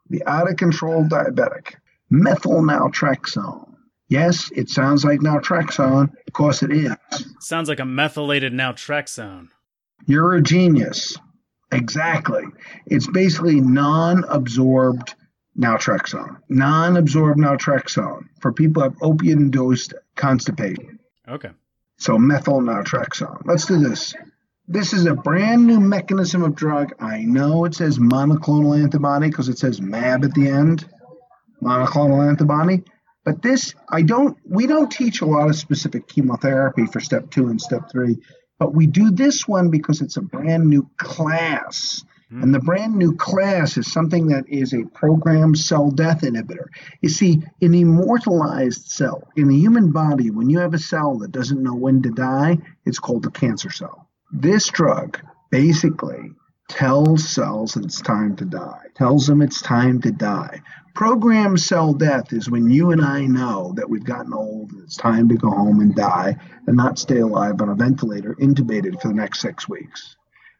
The 0.09 0.23
out 0.25 0.49
of 0.49 0.57
control 0.57 1.03
diabetic. 1.03 1.75
Methyl 2.09 2.61
naltrexone. 2.61 3.73
Yes, 4.09 4.49
it 4.55 4.69
sounds 4.69 5.03
like 5.03 5.19
naltrexone 5.19 6.13
because 6.25 6.63
it 6.63 6.71
is. 6.71 6.95
Sounds 7.41 7.67
like 7.67 7.79
a 7.79 7.85
methylated 7.85 8.53
naltrexone. 8.53 9.49
You're 10.05 10.35
a 10.35 10.41
genius. 10.41 11.17
Exactly. 11.71 12.43
It's 12.85 13.07
basically 13.07 13.59
non 13.59 14.23
absorbed 14.23 15.15
naltrexone. 15.59 16.37
Non 16.49 16.97
absorbed 16.97 17.39
naltrexone 17.39 18.27
for 18.39 18.51
people 18.51 18.81
who 18.83 18.89
have 18.89 18.97
opiate 19.01 19.37
induced 19.37 19.93
constipation. 20.15 20.99
Okay. 21.27 21.49
So 21.97 22.17
methyl 22.17 22.61
naltrexone. 22.61 23.41
Let's 23.45 23.65
do 23.65 23.79
this. 23.79 24.13
This 24.67 24.93
is 24.93 25.05
a 25.05 25.15
brand 25.15 25.65
new 25.65 25.79
mechanism 25.79 26.43
of 26.43 26.53
drug. 26.53 26.93
I 26.99 27.23
know 27.23 27.65
it 27.65 27.73
says 27.73 27.97
monoclonal 27.99 28.81
antibody 28.81 29.29
because 29.29 29.49
it 29.49 29.57
says 29.57 29.81
MAB 29.81 30.25
at 30.25 30.33
the 30.33 30.49
end. 30.49 30.85
Monoclonal 31.63 32.27
antibody. 32.27 32.83
But 33.23 33.41
this, 33.41 33.75
I 33.89 34.03
don't, 34.03 34.37
we 34.45 34.67
don't 34.67 34.91
teach 34.91 35.21
a 35.21 35.25
lot 35.25 35.49
of 35.49 35.55
specific 35.55 36.07
chemotherapy 36.07 36.85
for 36.85 36.99
step 36.99 37.29
two 37.29 37.47
and 37.47 37.59
step 37.59 37.89
three, 37.91 38.17
but 38.59 38.73
we 38.73 38.87
do 38.87 39.11
this 39.11 39.47
one 39.47 39.69
because 39.69 40.01
it's 40.01 40.17
a 40.17 40.21
brand 40.21 40.67
new 40.67 40.89
class. 40.97 42.03
Hmm. 42.29 42.43
And 42.43 42.53
the 42.53 42.59
brand 42.59 42.95
new 42.95 43.15
class 43.15 43.77
is 43.77 43.91
something 43.91 44.27
that 44.27 44.47
is 44.49 44.73
a 44.73 44.83
programmed 44.93 45.57
cell 45.57 45.91
death 45.91 46.21
inhibitor. 46.21 46.67
You 47.01 47.09
see, 47.09 47.41
an 47.61 47.73
immortalized 47.73 48.89
cell 48.89 49.23
in 49.35 49.47
the 49.47 49.57
human 49.57 49.91
body, 49.91 50.29
when 50.29 50.49
you 50.49 50.59
have 50.59 50.73
a 50.73 50.79
cell 50.79 51.17
that 51.19 51.31
doesn't 51.31 51.63
know 51.63 51.75
when 51.75 52.01
to 52.01 52.11
die, 52.11 52.57
it's 52.85 52.99
called 52.99 53.25
a 53.25 53.31
cancer 53.31 53.69
cell. 53.69 54.09
This 54.31 54.67
drug 54.67 55.19
basically 55.51 56.33
tells 56.67 57.27
cells 57.27 57.73
that 57.73 57.85
it's 57.85 58.01
time 58.01 58.35
to 58.35 58.45
die, 58.45 58.83
tells 58.95 59.27
them 59.27 59.41
it's 59.41 59.61
time 59.61 60.01
to 60.01 60.11
die. 60.11 60.61
Programmed 60.93 61.61
cell 61.61 61.93
death 61.93 62.33
is 62.33 62.49
when 62.49 62.69
you 62.69 62.91
and 62.91 63.01
I 63.01 63.25
know 63.25 63.71
that 63.75 63.89
we've 63.89 64.03
gotten 64.03 64.33
old 64.33 64.71
and 64.71 64.83
it's 64.83 64.97
time 64.97 65.29
to 65.29 65.35
go 65.35 65.49
home 65.49 65.79
and 65.79 65.95
die 65.95 66.35
and 66.65 66.75
not 66.75 66.99
stay 66.99 67.19
alive 67.19 67.61
on 67.61 67.69
a 67.69 67.75
ventilator, 67.75 68.35
intubated 68.35 68.99
for 68.99 69.09
the 69.09 69.13
next 69.13 69.39
six 69.39 69.69
weeks. 69.69 70.17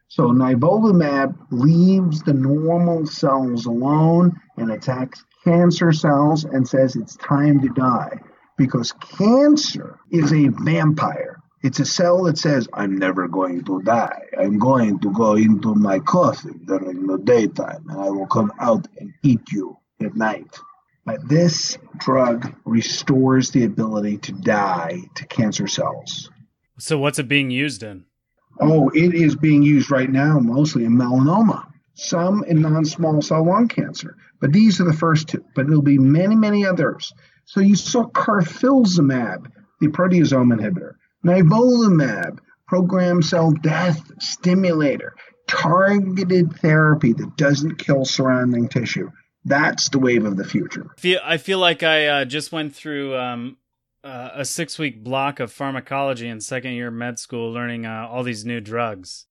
So 0.08 0.28
nivolumab 0.28 1.36
leaves 1.50 2.22
the 2.22 2.32
normal 2.32 3.06
cells 3.06 3.66
alone 3.66 4.40
and 4.56 4.72
attacks 4.72 5.22
cancer 5.44 5.92
cells 5.92 6.44
and 6.44 6.66
says 6.66 6.96
it's 6.96 7.16
time 7.16 7.60
to 7.60 7.68
die 7.68 8.18
because 8.56 8.92
cancer 8.92 9.98
is 10.10 10.32
a 10.32 10.48
vampire. 10.48 11.40
It's 11.62 11.80
a 11.80 11.84
cell 11.84 12.22
that 12.24 12.38
says, 12.38 12.68
I'm 12.72 12.98
never 12.98 13.28
going 13.28 13.64
to 13.64 13.82
die. 13.82 14.22
I'm 14.38 14.58
going 14.58 14.98
to 15.00 15.12
go 15.12 15.34
into 15.34 15.74
my 15.74 15.98
coffin 15.98 16.64
during 16.66 17.06
the 17.06 17.18
daytime 17.18 17.84
and 17.88 18.00
I 18.00 18.08
will 18.10 18.26
come 18.26 18.52
out 18.60 18.88
and 18.98 19.12
eat 19.22 19.52
you 19.52 19.76
at 20.00 20.16
night. 20.16 20.58
But 21.04 21.28
this 21.28 21.76
drug 21.98 22.54
restores 22.64 23.50
the 23.50 23.64
ability 23.64 24.18
to 24.18 24.32
die 24.32 25.00
to 25.16 25.26
cancer 25.26 25.66
cells. 25.66 26.30
So 26.78 26.98
what's 26.98 27.18
it 27.18 27.28
being 27.28 27.50
used 27.50 27.82
in? 27.82 28.04
Oh, 28.60 28.90
it 28.90 29.14
is 29.14 29.36
being 29.36 29.62
used 29.62 29.90
right 29.90 30.10
now 30.10 30.38
mostly 30.38 30.84
in 30.84 30.96
melanoma, 30.96 31.66
some 31.94 32.44
in 32.44 32.60
non 32.60 32.84
small 32.84 33.22
cell 33.22 33.46
lung 33.46 33.68
cancer. 33.68 34.16
But 34.40 34.52
these 34.52 34.80
are 34.80 34.84
the 34.84 34.92
first 34.92 35.28
two, 35.28 35.44
but 35.54 35.66
there'll 35.66 35.82
be 35.82 35.98
many, 35.98 36.36
many 36.36 36.66
others. 36.66 37.12
So 37.44 37.60
you 37.60 37.76
saw 37.76 38.04
carfilzomib, 38.04 39.46
the 39.80 39.88
proteasome 39.88 40.54
inhibitor, 40.54 40.94
nivolumab, 41.24 42.38
programmed 42.66 43.24
cell 43.24 43.52
death 43.52 44.00
stimulator, 44.20 45.14
targeted 45.46 46.52
therapy 46.60 47.12
that 47.14 47.36
doesn't 47.36 47.76
kill 47.76 48.04
surrounding 48.04 48.68
tissue. 48.68 49.10
That's 49.44 49.88
the 49.88 49.98
wave 49.98 50.24
of 50.24 50.36
the 50.36 50.44
future. 50.44 50.86
I 51.24 51.38
feel 51.38 51.58
like 51.58 51.82
I 51.82 52.06
uh, 52.06 52.24
just 52.26 52.52
went 52.52 52.74
through 52.74 53.16
um, 53.16 53.56
uh, 54.04 54.30
a 54.34 54.44
six 54.44 54.78
week 54.78 55.02
block 55.02 55.40
of 55.40 55.52
pharmacology 55.52 56.28
in 56.28 56.40
second 56.40 56.72
year 56.72 56.90
med 56.90 57.18
school, 57.18 57.52
learning 57.52 57.86
uh, 57.86 58.06
all 58.10 58.22
these 58.22 58.44
new 58.44 58.60
drugs. 58.60 59.26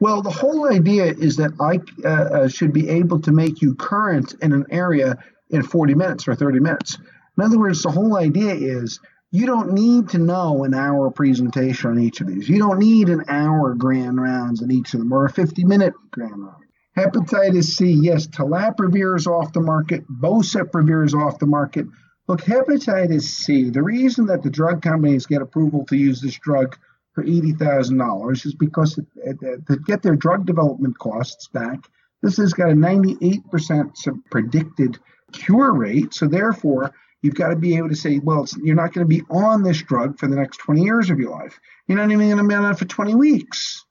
Well, 0.00 0.22
the 0.22 0.30
whole 0.30 0.72
idea 0.72 1.06
is 1.06 1.36
that 1.36 1.52
I 1.60 1.80
uh, 2.06 2.44
uh, 2.44 2.48
should 2.48 2.72
be 2.72 2.88
able 2.88 3.20
to 3.22 3.32
make 3.32 3.60
you 3.60 3.74
current 3.74 4.34
in 4.40 4.52
an 4.52 4.66
area 4.70 5.16
in 5.50 5.62
40 5.62 5.94
minutes 5.94 6.28
or 6.28 6.34
30 6.34 6.60
minutes. 6.60 6.98
In 7.36 7.44
other 7.44 7.58
words, 7.58 7.82
the 7.82 7.90
whole 7.90 8.16
idea 8.16 8.54
is 8.54 9.00
you 9.30 9.46
don't 9.46 9.72
need 9.72 10.10
to 10.10 10.18
know 10.18 10.64
an 10.64 10.72
hour 10.72 11.10
presentation 11.10 11.90
on 11.90 11.98
each 11.98 12.20
of 12.20 12.28
these. 12.28 12.48
You 12.48 12.58
don't 12.58 12.78
need 12.78 13.08
an 13.08 13.24
hour 13.28 13.74
grand 13.74 14.20
rounds 14.20 14.62
in 14.62 14.70
each 14.70 14.94
of 14.94 15.00
them 15.00 15.12
or 15.12 15.26
a 15.26 15.30
50 15.30 15.64
minute 15.64 15.94
grand 16.10 16.44
round. 16.44 16.62
Hepatitis 16.96 17.64
C, 17.64 17.90
yes, 17.90 18.26
telaprevir 18.26 19.16
is 19.16 19.26
off 19.26 19.52
the 19.52 19.60
market, 19.60 20.04
boceprevir 20.08 21.04
is 21.04 21.14
off 21.14 21.38
the 21.38 21.46
market. 21.46 21.86
Look, 22.28 22.42
hepatitis 22.42 23.22
C, 23.22 23.70
the 23.70 23.82
reason 23.82 24.26
that 24.26 24.42
the 24.42 24.50
drug 24.50 24.82
companies 24.82 25.26
get 25.26 25.40
approval 25.42 25.86
to 25.86 25.96
use 25.96 26.20
this 26.20 26.38
drug 26.38 26.76
for 27.14 27.24
$80,000 27.24 28.46
is 28.46 28.54
because 28.54 28.94
to 28.94 29.78
get 29.86 30.02
their 30.02 30.14
drug 30.14 30.44
development 30.44 30.98
costs 30.98 31.48
back, 31.48 31.88
this 32.22 32.36
has 32.36 32.52
got 32.52 32.70
a 32.70 32.74
98% 32.74 34.22
predicted 34.30 34.98
cure 35.32 35.72
rate. 35.72 36.12
So 36.12 36.26
therefore, 36.26 36.92
you've 37.22 37.34
got 37.34 37.48
to 37.48 37.56
be 37.56 37.76
able 37.76 37.88
to 37.88 37.96
say, 37.96 38.18
well, 38.18 38.46
you're 38.62 38.76
not 38.76 38.92
going 38.92 39.08
to 39.08 39.08
be 39.08 39.22
on 39.30 39.62
this 39.62 39.82
drug 39.82 40.18
for 40.18 40.28
the 40.28 40.36
next 40.36 40.58
20 40.58 40.82
years 40.82 41.10
of 41.10 41.18
your 41.18 41.30
life. 41.30 41.58
You're 41.86 41.98
not 41.98 42.10
even 42.10 42.26
going 42.26 42.42
to 42.42 42.46
be 42.46 42.54
on 42.54 42.70
it 42.70 42.78
for 42.78 42.84
20 42.84 43.14
weeks. 43.14 43.84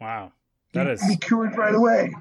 Wow. 0.00 0.32
That 0.72 0.86
you 0.86 0.92
is 0.92 1.06
be 1.06 1.16
cured 1.16 1.56
right 1.58 1.74
away. 1.74 2.14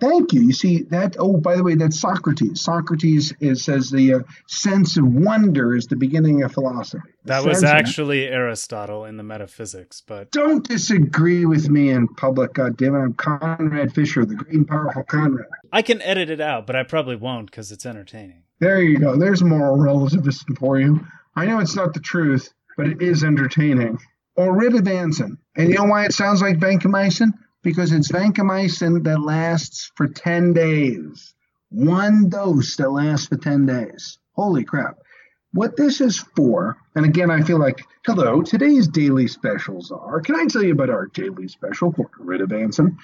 Thank 0.00 0.32
you. 0.32 0.42
You 0.42 0.52
see 0.52 0.82
that? 0.90 1.16
Oh, 1.18 1.36
by 1.36 1.56
the 1.56 1.62
way, 1.62 1.74
that's 1.74 2.00
Socrates. 2.00 2.60
Socrates 2.60 3.32
is, 3.40 3.64
says 3.64 3.90
the 3.90 4.14
uh, 4.14 4.18
sense 4.46 4.96
of 4.96 5.06
wonder 5.06 5.74
is 5.74 5.86
the 5.86 5.96
beginning 5.96 6.42
of 6.42 6.52
philosophy. 6.52 7.02
The 7.24 7.28
that 7.28 7.44
was 7.44 7.64
actually 7.64 8.26
Aristotle 8.28 9.04
in 9.04 9.16
the 9.16 9.22
Metaphysics, 9.22 10.02
but 10.06 10.30
Don't 10.32 10.66
disagree 10.66 11.46
with 11.46 11.68
me 11.68 11.90
in 11.90 12.08
public, 12.08 12.54
goddammit. 12.54 13.04
I'm 13.04 13.14
Conrad 13.14 13.94
Fischer, 13.94 14.24
the 14.24 14.34
great 14.34 14.54
and 14.54 14.68
powerful 14.68 15.04
Conrad. 15.04 15.46
I 15.72 15.82
can 15.82 16.02
edit 16.02 16.30
it 16.30 16.40
out, 16.40 16.66
but 16.66 16.76
I 16.76 16.82
probably 16.82 17.16
won't 17.16 17.50
because 17.50 17.72
it's 17.72 17.86
entertaining. 17.86 18.42
There 18.60 18.82
you 18.82 18.98
go. 18.98 19.16
There's 19.16 19.42
moral 19.42 19.76
relativism 19.76 20.56
for 20.56 20.78
you. 20.78 21.06
I 21.36 21.46
know 21.46 21.58
it's 21.58 21.76
not 21.76 21.94
the 21.94 22.00
truth, 22.00 22.52
but 22.76 22.86
it 22.86 23.02
is 23.02 23.24
entertaining. 23.24 23.98
Oritavancin. 24.38 25.38
And 25.56 25.68
you 25.68 25.74
know 25.74 25.84
why 25.84 26.04
it 26.04 26.12
sounds 26.12 26.42
like 26.42 26.58
vancomycin? 26.58 27.32
Because 27.64 27.92
it's 27.92 28.12
vancomycin 28.12 29.02
that 29.04 29.20
lasts 29.20 29.90
for 29.96 30.06
10 30.06 30.52
days. 30.52 31.34
One 31.70 32.28
dose 32.28 32.76
that 32.76 32.90
lasts 32.90 33.26
for 33.26 33.36
10 33.36 33.66
days. 33.66 34.18
Holy 34.34 34.64
crap. 34.64 34.98
What 35.52 35.76
this 35.76 36.00
is 36.00 36.18
for, 36.36 36.76
and 36.94 37.06
again, 37.06 37.30
I 37.30 37.40
feel 37.42 37.58
like, 37.58 37.84
hello, 38.04 38.42
today's 38.42 38.86
daily 38.86 39.28
specials 39.28 39.90
are. 39.90 40.20
Can 40.20 40.36
I 40.36 40.44
tell 40.46 40.62
you 40.62 40.72
about 40.72 40.90
our 40.90 41.06
daily 41.06 41.48
special 41.48 41.92
for 41.92 42.10
ribavincin? 42.20 42.96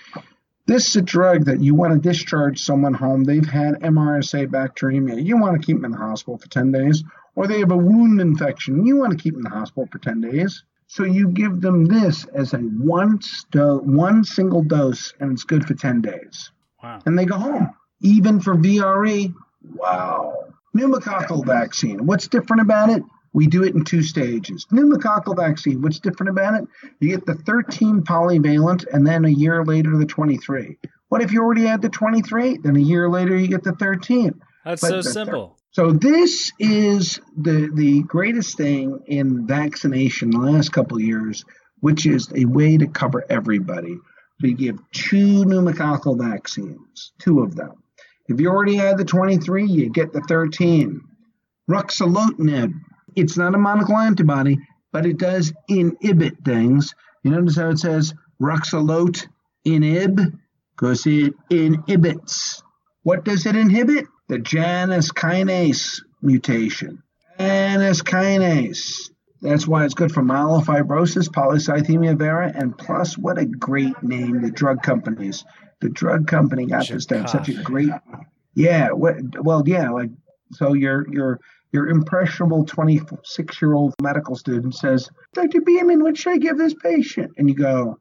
This 0.66 0.88
is 0.88 0.96
a 0.96 1.02
drug 1.02 1.46
that 1.46 1.60
you 1.60 1.74
want 1.74 1.94
to 1.94 2.08
discharge 2.08 2.60
someone 2.60 2.94
home. 2.94 3.24
They've 3.24 3.44
had 3.44 3.80
MRSA 3.80 4.48
bacteremia. 4.48 5.24
You 5.24 5.36
want 5.38 5.60
to 5.60 5.66
keep 5.66 5.76
them 5.76 5.86
in 5.86 5.92
the 5.92 5.98
hospital 5.98 6.38
for 6.38 6.48
10 6.48 6.70
days. 6.70 7.02
Or 7.34 7.46
they 7.46 7.60
have 7.60 7.72
a 7.72 7.76
wound 7.76 8.20
infection. 8.20 8.84
You 8.84 8.96
want 8.96 9.16
to 9.16 9.22
keep 9.22 9.34
them 9.34 9.46
in 9.46 9.50
the 9.50 9.58
hospital 9.58 9.88
for 9.90 9.98
10 9.98 10.20
days. 10.20 10.64
So 10.90 11.04
you 11.04 11.28
give 11.28 11.60
them 11.60 11.84
this 11.84 12.24
as 12.34 12.52
a 12.52 12.58
one, 12.58 13.22
sto- 13.22 13.78
one 13.78 14.24
single 14.24 14.64
dose, 14.64 15.14
and 15.20 15.30
it's 15.30 15.44
good 15.44 15.64
for 15.64 15.74
10 15.74 16.00
days. 16.00 16.50
Wow. 16.82 16.98
And 17.06 17.16
they 17.16 17.26
go 17.26 17.36
home. 17.36 17.70
Even 18.02 18.40
for 18.40 18.56
VRE, 18.56 19.32
wow. 19.76 20.46
Pneumococcal 20.76 21.46
vaccine. 21.46 22.06
What's 22.06 22.26
different 22.26 22.62
about 22.62 22.90
it? 22.90 23.04
We 23.32 23.46
do 23.46 23.62
it 23.62 23.76
in 23.76 23.84
two 23.84 24.02
stages. 24.02 24.66
Pneumococcal 24.72 25.36
vaccine, 25.36 25.80
what's 25.80 26.00
different 26.00 26.30
about 26.30 26.60
it? 26.60 26.68
You 26.98 27.10
get 27.10 27.24
the 27.24 27.36
13 27.36 28.02
polyvalent 28.02 28.84
and 28.92 29.06
then 29.06 29.24
a 29.24 29.30
year 29.30 29.64
later 29.64 29.96
the 29.96 30.06
23. 30.06 30.76
What 31.08 31.22
if 31.22 31.30
you 31.30 31.40
already 31.40 31.66
had 31.66 31.82
the 31.82 31.88
23? 31.88 32.56
Then 32.56 32.74
a 32.74 32.80
year 32.80 33.08
later 33.08 33.36
you 33.36 33.46
get 33.46 33.62
the 33.62 33.76
13. 33.76 34.40
That's 34.64 34.80
But 34.80 34.88
so 34.88 35.02
simple. 35.02 35.56
So 35.72 35.92
this 35.92 36.50
is 36.58 37.20
the 37.36 37.70
the 37.72 38.02
greatest 38.02 38.56
thing 38.56 39.04
in 39.06 39.46
vaccination 39.46 40.30
the 40.30 40.38
last 40.38 40.72
couple 40.72 40.96
of 40.96 41.02
years, 41.02 41.44
which 41.78 42.06
is 42.06 42.28
a 42.34 42.44
way 42.44 42.76
to 42.76 42.88
cover 42.88 43.24
everybody. 43.30 43.96
We 44.42 44.54
give 44.54 44.78
two 44.90 45.44
pneumococcal 45.44 46.18
vaccines, 46.18 47.12
two 47.20 47.40
of 47.40 47.54
them. 47.54 47.82
If 48.28 48.40
you 48.40 48.48
already 48.48 48.76
had 48.76 48.98
the 48.98 49.04
23, 49.04 49.66
you 49.66 49.90
get 49.90 50.12
the 50.12 50.22
13. 50.22 51.02
Ruxolitinib, 51.70 52.72
it's 53.14 53.36
not 53.36 53.54
a 53.54 53.58
monoclonal 53.58 54.06
antibody, 54.06 54.58
but 54.92 55.06
it 55.06 55.18
does 55.18 55.52
inhibit 55.68 56.44
things. 56.44 56.94
You 57.22 57.30
notice 57.32 57.56
how 57.56 57.70
it 57.70 57.78
says 57.78 58.14
ruxolot 58.42 59.26
inhib? 59.66 60.36
Because 60.70 61.06
it 61.06 61.34
inhibits. 61.50 62.62
What 63.02 63.24
does 63.24 63.46
it 63.46 63.54
inhibit? 63.54 64.06
The 64.30 64.38
Janus 64.38 65.10
kinase 65.10 66.02
mutation. 66.22 67.02
Janus 67.40 68.00
kinase. 68.00 69.10
That's 69.42 69.66
why 69.66 69.84
it's 69.84 69.94
good 69.94 70.12
for 70.12 70.22
myelofibrosis, 70.22 71.28
polycythemia 71.30 72.16
vera, 72.16 72.52
and 72.54 72.78
plus, 72.78 73.18
what 73.18 73.38
a 73.38 73.44
great 73.44 74.00
name 74.04 74.40
the 74.40 74.52
drug 74.52 74.84
companies. 74.84 75.44
The 75.80 75.88
drug 75.88 76.28
company 76.28 76.66
got 76.66 76.86
this 76.86 77.06
have 77.10 77.28
such 77.28 77.48
a 77.48 77.54
great. 77.54 77.90
Yeah, 78.54 78.90
what, 78.90 79.16
well, 79.42 79.64
yeah, 79.66 79.90
like 79.90 80.10
so. 80.52 80.74
Your 80.74 81.12
your 81.12 81.40
your 81.72 81.88
impressionable 81.88 82.66
twenty 82.66 83.00
six 83.24 83.60
year 83.60 83.74
old 83.74 83.96
medical 84.00 84.36
student 84.36 84.76
says, 84.76 85.10
"Dr. 85.34 85.60
Beeman, 85.60 86.04
what 86.04 86.16
should 86.16 86.34
I 86.34 86.38
give 86.38 86.56
this 86.56 86.74
patient?" 86.74 87.32
And 87.36 87.48
you 87.48 87.56
go, 87.56 87.98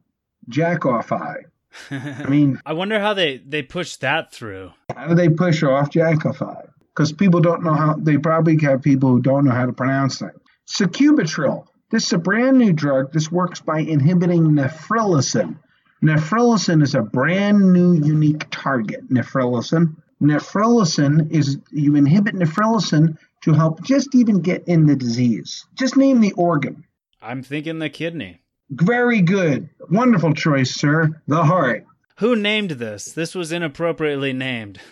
"Jack 0.47 0.85
off 0.85 1.11
eye." 1.11 1.45
I 1.91 2.25
mean, 2.29 2.60
I 2.65 2.73
wonder 2.73 2.99
how 2.99 3.13
they 3.13 3.38
they 3.38 3.62
push 3.62 3.95
that 3.97 4.32
through. 4.32 4.71
how 4.95 5.08
do 5.08 5.15
they 5.15 5.29
push 5.29 5.63
off 5.63 5.91
Jakafi? 5.91 6.67
Because 6.95 7.13
people 7.13 7.39
don't 7.39 7.63
know 7.63 7.73
how, 7.73 7.93
they 7.93 8.17
probably 8.17 8.58
have 8.62 8.82
people 8.82 9.10
who 9.10 9.21
don't 9.21 9.45
know 9.45 9.51
how 9.51 9.65
to 9.65 9.73
pronounce 9.73 10.19
things. 10.19 10.34
Sacubitril. 10.67 11.65
This 11.91 12.08
is 12.08 12.13
a 12.13 12.17
brand 12.17 12.58
new 12.58 12.73
drug. 12.73 13.13
This 13.13 13.32
works 13.32 13.62
by 13.62 13.79
inhibiting 13.79 14.51
neprilysin. 14.51 15.58
Neprilysin 16.03 16.84
is 16.84 16.95
a 16.95 17.01
brand 17.01 17.73
new 17.73 17.93
unique 17.93 18.45
target, 18.51 19.10
neprilysin. 19.10 19.95
Neprilysin 20.21 21.32
is, 21.32 21.58
you 21.71 21.95
inhibit 21.95 22.36
neprilysin, 22.36 23.17
to 23.43 23.53
help 23.53 23.84
just 23.84 24.13
even 24.13 24.41
get 24.41 24.67
in 24.67 24.86
the 24.86 24.95
disease? 24.95 25.65
Just 25.75 25.95
name 25.95 26.19
the 26.19 26.34
organ. 26.34 26.84
I'm 27.21 27.41
thinking 27.41 27.79
the 27.79 27.89
kidney. 27.89 28.41
Very 28.69 29.21
good. 29.21 29.69
Wonderful 29.89 30.34
choice, 30.34 30.75
sir. 30.75 31.21
The 31.27 31.43
heart. 31.43 31.86
Who 32.17 32.36
named 32.36 32.71
this? 32.71 33.05
This 33.13 33.34
was 33.34 33.51
inappropriately 33.51 34.34
named. 34.34 34.79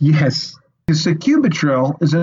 Yes. 0.00 0.56
Sacubitril 0.90 2.02
is 2.02 2.14
a 2.14 2.22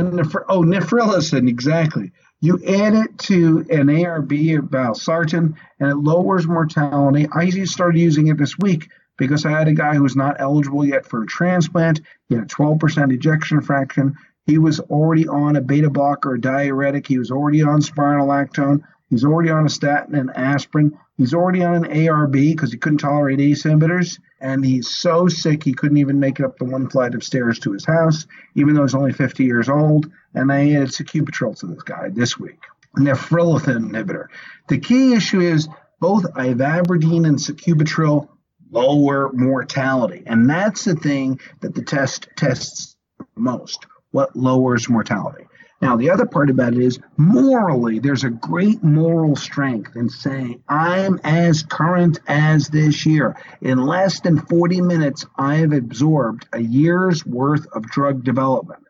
oh 0.50 0.62
neprilysin 0.62 1.48
exactly. 1.48 2.12
You 2.42 2.62
add 2.68 2.94
it 2.96 3.18
to 3.20 3.66
an 3.70 3.88
ARB 3.88 4.58
or 4.58 4.62
valsartan, 4.64 5.56
and 5.80 5.90
it 5.90 5.96
lowers 5.96 6.48
mortality. 6.48 7.28
I 7.34 7.50
just 7.50 7.72
started 7.72 7.98
using 8.00 8.28
it 8.28 8.38
this 8.38 8.58
week 8.60 8.90
because 9.18 9.46
I 9.46 9.52
had 9.52 9.68
a 9.68 9.74
guy 9.74 9.96
who 9.96 10.04
was 10.04 10.16
not 10.16 10.42
eligible 10.42 10.84
yet 10.84 11.06
for 11.06 11.24
a 11.24 11.28
transplant. 11.28 12.02
He 12.28 12.36
had 12.36 12.44
a 12.44 12.48
12% 12.48 13.14
ejection 13.14 13.62
fraction. 13.62 14.16
He 14.46 14.58
was 14.58 14.80
already 14.80 15.28
on 15.28 15.56
a 15.56 15.62
beta 15.62 15.90
blocker, 15.90 16.34
a 16.34 16.42
diuretic. 16.42 17.08
He 17.08 17.18
was 17.18 17.32
already 17.32 17.64
on 17.64 17.82
spironolactone. 17.82 18.82
He's 19.16 19.24
already 19.24 19.50
on 19.50 19.66
a 19.66 19.70
statin 19.70 20.14
and 20.16 20.30
aspirin. 20.36 21.00
He's 21.16 21.34
already 21.34 21.64
on 21.64 21.86
an 21.86 21.90
ARB 21.90 22.34
because 22.34 22.74
he 22.74 22.78
couldn't 22.78 22.98
tolerate 22.98 23.40
ACE 23.40 23.64
inhibitors. 23.64 24.20
And 24.42 24.66
he's 24.66 24.90
so 24.90 25.30
sick 25.30 25.64
he 25.64 25.72
couldn't 25.72 26.00
even 26.00 26.20
make 26.20 26.42
it 26.42 26.46
up 26.46 26.58
the 26.58 26.66
one 26.66 26.90
flight 26.90 27.16
of 27.16 27.24
stairs 27.24 27.58
to 27.60 27.72
his 27.72 27.86
house, 27.86 28.28
even 28.56 28.76
though 28.76 28.82
he's 28.82 28.94
only 28.94 29.14
50 29.14 29.46
years 29.46 29.70
old. 29.70 30.12
And 30.34 30.52
I 30.52 30.72
added 30.72 30.90
sacubitril 30.90 31.58
to 31.60 31.68
this 31.68 31.84
guy 31.84 32.10
this 32.10 32.38
week, 32.38 32.60
neprilysin 32.98 33.90
inhibitor. 33.90 34.28
The 34.68 34.80
key 34.80 35.14
issue 35.14 35.40
is 35.40 35.70
both 36.02 36.26
ivabradine 36.34 37.26
and 37.26 37.38
sacubitril 37.38 38.28
lower 38.70 39.32
mortality. 39.32 40.24
And 40.26 40.50
that's 40.50 40.84
the 40.84 40.96
thing 40.96 41.40
that 41.62 41.74
the 41.74 41.84
test 41.84 42.28
tests 42.36 42.98
most. 43.38 43.86
What 44.12 44.36
lowers 44.36 44.90
mortality? 44.90 45.46
Now, 45.82 45.98
the 45.98 46.10
other 46.10 46.26
part 46.26 46.50
about 46.50 46.74
it 46.74 46.80
is 46.80 47.00
morally, 47.18 48.00
there's 48.00 48.24
a 48.24 48.30
great 48.30 48.82
moral 48.82 49.36
strength 49.36 49.96
in 49.96 50.10
saying, 50.10 50.64
I'm 50.70 51.20
as 51.24 51.64
current 51.64 52.20
as 52.28 52.70
this 52.70 53.06
year. 53.06 53.36
In 53.62 53.86
less 53.86 54.22
than 54.22 54.40
40 54.40 54.82
minutes, 54.82 55.26
I 55.38 55.56
have 55.56 55.74
absorbed 55.74 56.48
a 56.54 56.62
year's 56.62 57.26
worth 57.26 57.68
of 57.74 57.84
drug 57.84 58.24
development. 58.24 58.86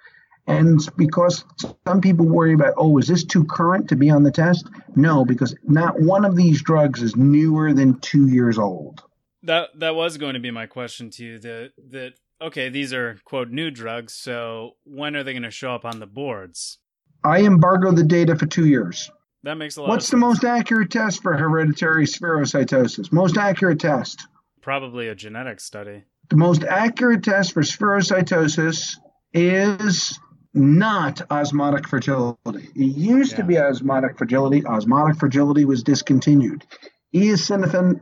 And 0.48 0.80
because 0.96 1.44
some 1.88 2.02
people 2.02 2.28
worry 2.28 2.54
about, 2.54 2.76
oh, 2.78 3.00
is 3.00 3.08
this 3.08 3.24
too 3.24 3.46
current 3.46 3.90
to 3.90 3.96
be 3.96 4.12
on 4.12 4.22
the 4.22 4.32
test? 4.32 4.68
No, 4.96 5.26
because 5.26 5.56
not 5.64 6.00
one 6.00 6.24
of 6.24 6.36
these 6.36 6.62
drugs 6.62 7.02
is 7.02 7.16
newer 7.16 7.74
than 7.74 8.00
two 8.00 8.28
years 8.28 8.60
old. 8.60 9.02
That 9.42 9.80
that 9.80 9.96
was 9.96 10.18
going 10.18 10.36
to 10.36 10.40
be 10.40 10.52
my 10.52 10.66
question 10.66 11.10
to 11.12 11.24
you. 11.24 11.40
That 11.40 11.74
that 11.90 12.14
okay, 12.42 12.70
these 12.70 12.94
are 12.94 13.20
quote 13.26 13.50
new 13.50 13.72
drugs. 13.72 14.14
So 14.14 14.72
when 14.84 15.16
are 15.16 15.24
they 15.24 15.34
going 15.34 15.44
to 15.44 15.52
show 15.52 15.74
up 15.74 15.86
on 15.86 16.00
the 16.00 16.08
boards? 16.08 16.80
I 17.24 17.42
embargo 17.44 17.92
the 17.92 18.04
data 18.04 18.36
for 18.36 18.46
two 18.46 18.68
years. 18.68 19.10
That 19.44 19.56
makes 19.56 19.78
a 19.78 19.82
lot. 19.82 19.90
What's 19.90 20.10
the 20.10 20.18
most 20.18 20.44
accurate 20.44 20.92
test 20.92 21.22
for 21.22 21.36
hereditary 21.36 22.06
spherocytosis? 22.06 23.12
Most 23.12 23.38
accurate 23.38 23.80
test. 23.80 24.28
Probably 24.62 25.08
a 25.10 25.16
genetic 25.16 25.60
study. 25.60 26.04
The 26.30 26.38
most 26.38 26.64
accurate 26.64 27.24
test 27.24 27.54
for 27.54 27.62
spherocytosis 27.62 28.98
is 29.34 30.20
not 30.54 31.22
osmotic 31.30 31.88
fragility. 31.88 32.70
It 32.76 32.98
used 32.98 33.36
to 33.36 33.44
be 33.44 33.60
osmotic 33.60 34.18
fragility. 34.18 34.66
Osmotic 34.66 35.20
fragility 35.20 35.66
was 35.66 35.84
discontinued. 35.84 36.66
Eosinophil, 37.14 38.00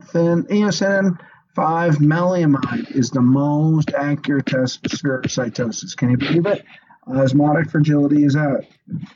eosinophil 0.48 1.18
5 1.54 1.98
maleimide 1.98 2.90
is 2.90 3.10
the 3.10 3.20
most 3.20 3.92
accurate 3.94 4.46
test 4.46 4.82
for 4.82 4.88
spherocytosis. 4.88 5.96
Can 5.96 6.10
you 6.10 6.16
believe 6.16 6.46
it? 6.46 6.64
Osmotic 7.06 7.70
fragility 7.70 8.24
is 8.24 8.34
out. 8.34 8.64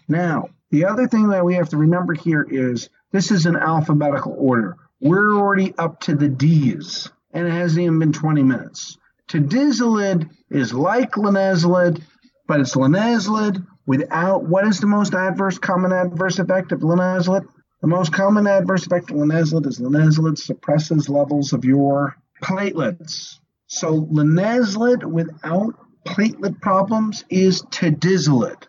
Now, 0.07 0.51
the 0.71 0.85
other 0.85 1.09
thing 1.09 1.29
that 1.31 1.45
we 1.45 1.55
have 1.55 1.71
to 1.71 1.77
remember 1.77 2.15
here 2.15 2.47
is 2.49 2.91
this 3.11 3.31
is 3.31 3.47
an 3.47 3.57
alphabetical 3.57 4.37
order. 4.39 4.77
We're 5.01 5.35
already 5.35 5.75
up 5.79 6.01
to 6.01 6.15
the 6.15 6.29
D's, 6.29 7.11
and 7.33 7.47
it 7.47 7.53
hasn't 7.53 7.83
even 7.83 7.99
been 7.99 8.13
20 8.13 8.43
minutes. 8.43 8.99
Tedizolid 9.29 10.31
is 10.51 10.73
like 10.73 11.13
linezolid, 11.13 12.03
but 12.47 12.61
it's 12.61 12.77
linezolid 12.77 13.67
without 13.87 14.45
what 14.45 14.67
is 14.67 14.81
the 14.81 14.87
most 14.87 15.15
adverse 15.15 15.59
common 15.59 15.93
adverse 15.93 16.39
effect 16.39 16.73
of 16.73 16.81
linezolid? 16.81 17.47
The 17.81 17.89
most 17.89 18.13
common 18.13 18.47
adverse 18.47 18.87
effect 18.87 19.11
of 19.11 19.17
linezolid 19.17 19.67
is 19.67 19.81
linezolid 19.81 20.39
suppresses 20.39 21.09
levels 21.09 21.53
of 21.53 21.65
your 21.65 22.17
platelets. 22.43 23.39
So 23.67 24.03
linezolid 24.03 25.05
without 25.05 25.75
platelet 26.07 26.61
problems 26.61 27.25
is 27.29 27.63
tedizolid. 27.63 28.67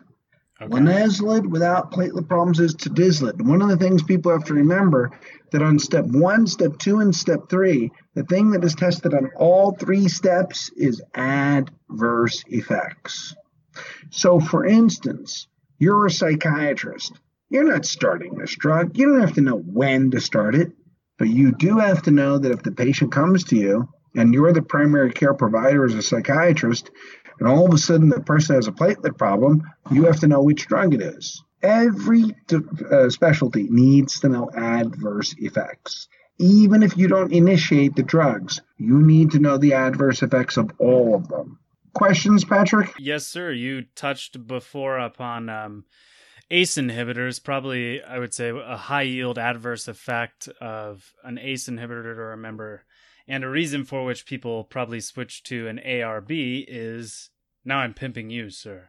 Okay. 0.60 0.70
Linezolid 0.70 1.46
without 1.46 1.90
platelet 1.90 2.28
problems 2.28 2.60
is 2.60 2.74
tedizolid. 2.74 3.40
One 3.40 3.62
of 3.62 3.68
the 3.68 3.78
things 3.78 4.02
people 4.02 4.30
have 4.32 4.44
to 4.44 4.54
remember 4.54 5.10
that 5.52 5.62
on 5.62 5.78
step 5.78 6.04
one, 6.04 6.46
step 6.46 6.78
two, 6.78 7.00
and 7.00 7.14
step 7.14 7.48
three, 7.48 7.92
the 8.14 8.24
thing 8.24 8.50
that 8.50 8.64
is 8.64 8.74
tested 8.74 9.14
on 9.14 9.30
all 9.36 9.72
three 9.72 10.08
steps 10.08 10.70
is 10.76 11.02
adverse 11.14 12.44
effects. 12.48 13.34
So, 14.10 14.38
for 14.38 14.66
instance, 14.66 15.46
you're 15.78 16.06
a 16.06 16.10
psychiatrist. 16.10 17.18
You're 17.48 17.64
not 17.64 17.86
starting 17.86 18.36
this 18.36 18.54
drug. 18.54 18.98
You 18.98 19.06
don't 19.06 19.20
have 19.20 19.34
to 19.34 19.40
know 19.40 19.56
when 19.56 20.10
to 20.10 20.20
start 20.20 20.54
it, 20.54 20.72
but 21.20 21.28
you 21.28 21.52
do 21.52 21.76
have 21.76 22.00
to 22.04 22.10
know 22.10 22.38
that 22.38 22.50
if 22.50 22.62
the 22.62 22.72
patient 22.72 23.12
comes 23.12 23.44
to 23.44 23.54
you 23.54 23.86
and 24.16 24.32
you're 24.32 24.54
the 24.54 24.62
primary 24.62 25.12
care 25.12 25.34
provider 25.34 25.84
as 25.84 25.94
a 25.94 26.00
psychiatrist, 26.00 26.90
and 27.38 27.46
all 27.46 27.66
of 27.66 27.74
a 27.74 27.78
sudden 27.78 28.08
the 28.08 28.20
person 28.20 28.56
has 28.56 28.66
a 28.66 28.72
platelet 28.72 29.18
problem, 29.18 29.62
you 29.90 30.06
have 30.06 30.18
to 30.20 30.28
know 30.28 30.42
which 30.42 30.66
drug 30.66 30.94
it 30.94 31.02
is. 31.02 31.44
Every 31.62 32.34
uh, 32.90 33.10
specialty 33.10 33.68
needs 33.68 34.20
to 34.20 34.30
know 34.30 34.50
adverse 34.56 35.34
effects. 35.36 36.08
Even 36.38 36.82
if 36.82 36.96
you 36.96 37.06
don't 37.06 37.34
initiate 37.34 37.96
the 37.96 38.02
drugs, 38.02 38.62
you 38.78 39.02
need 39.02 39.32
to 39.32 39.40
know 39.40 39.58
the 39.58 39.74
adverse 39.74 40.22
effects 40.22 40.56
of 40.56 40.70
all 40.78 41.14
of 41.14 41.28
them. 41.28 41.58
Questions, 41.92 42.46
Patrick? 42.46 42.94
Yes, 42.98 43.26
sir. 43.26 43.52
You 43.52 43.82
touched 43.94 44.46
before 44.46 44.96
upon 44.96 45.50
um, 45.50 45.84
ACE 46.50 46.76
inhibitors. 46.76 47.42
Probably, 47.42 48.02
I 48.02 48.18
would 48.18 48.34
say, 48.34 48.50
a 48.50 48.76
high 48.76 49.02
yield 49.02 49.38
adverse 49.38 49.88
effect 49.88 50.48
of 50.60 51.12
an 51.24 51.38
ACE 51.38 51.68
inhibitor 51.68 52.14
to 52.14 52.22
remember. 52.22 52.84
And 53.28 53.44
a 53.44 53.48
reason 53.48 53.84
for 53.84 54.04
which 54.04 54.26
people 54.26 54.64
probably 54.64 55.00
switch 55.00 55.42
to 55.44 55.68
an 55.68 55.80
ARB 55.86 56.64
is 56.68 57.30
now 57.64 57.78
I'm 57.78 57.94
pimping 57.94 58.30
you, 58.30 58.50
sir. 58.50 58.88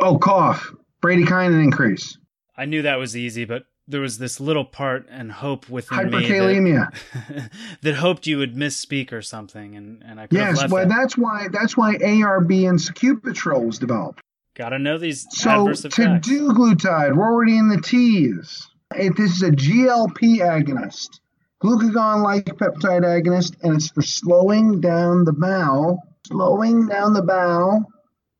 Oh, 0.00 0.18
cough. 0.18 0.72
Bradykinin 1.02 1.62
increase. 1.62 2.18
I 2.56 2.64
knew 2.66 2.82
that 2.82 2.98
was 2.98 3.16
easy, 3.16 3.44
but 3.44 3.64
there 3.86 4.00
was 4.00 4.18
this 4.18 4.40
little 4.40 4.64
part 4.64 5.06
and 5.10 5.30
hope 5.30 5.68
within 5.68 6.10
me 6.10 6.22
Hyperkalemia. 6.22 6.90
that, 7.28 7.50
that 7.82 7.94
hoped 7.96 8.26
you 8.26 8.38
would 8.38 8.54
misspeak 8.54 9.12
or 9.12 9.22
something, 9.22 9.76
and, 9.76 10.02
and 10.04 10.18
I 10.20 10.26
could 10.26 10.38
have 10.38 10.48
Yes, 10.48 10.58
left 10.58 10.72
well, 10.72 10.88
that. 10.88 10.94
that's 10.94 11.16
why 11.18 11.48
that's 11.52 11.76
why 11.76 11.94
ARB 11.96 12.68
and 12.68 12.78
sacubitril 12.78 13.66
was 13.66 13.78
developed. 13.78 14.20
Gotta 14.54 14.78
know 14.78 14.98
these 14.98 15.26
So 15.30 15.62
adverse 15.62 15.82
to 15.82 16.20
do 16.22 16.52
glutide, 16.52 17.16
we're 17.16 17.24
already 17.26 17.58
in 17.58 17.68
the 17.68 17.80
T's. 17.80 18.68
It, 18.96 19.16
this 19.16 19.32
is 19.32 19.42
a 19.42 19.50
GLP 19.50 20.38
agonist, 20.38 21.18
glucagon-like 21.62 22.44
peptide 22.56 23.02
agonist, 23.02 23.56
and 23.64 23.74
it's 23.74 23.90
for 23.90 24.02
slowing 24.02 24.80
down 24.80 25.24
the 25.24 25.32
bowel, 25.32 26.00
slowing 26.28 26.86
down 26.86 27.14
the 27.14 27.22
bowel 27.22 27.84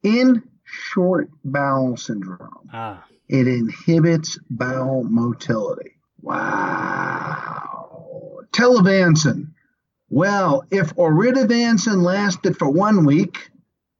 in 0.04 0.42
short 0.64 1.28
bowel 1.44 1.96
syndrome. 1.96 2.70
ah, 2.72 3.04
It 3.28 3.48
inhibits 3.48 4.38
bowel 4.48 5.02
motility. 5.02 5.96
Wow. 6.22 8.38
Telavancin. 8.52 9.48
Well, 10.10 10.64
if 10.70 10.94
oritavancin 10.94 12.02
lasted 12.02 12.56
for 12.56 12.70
one 12.70 13.04
week 13.04 13.50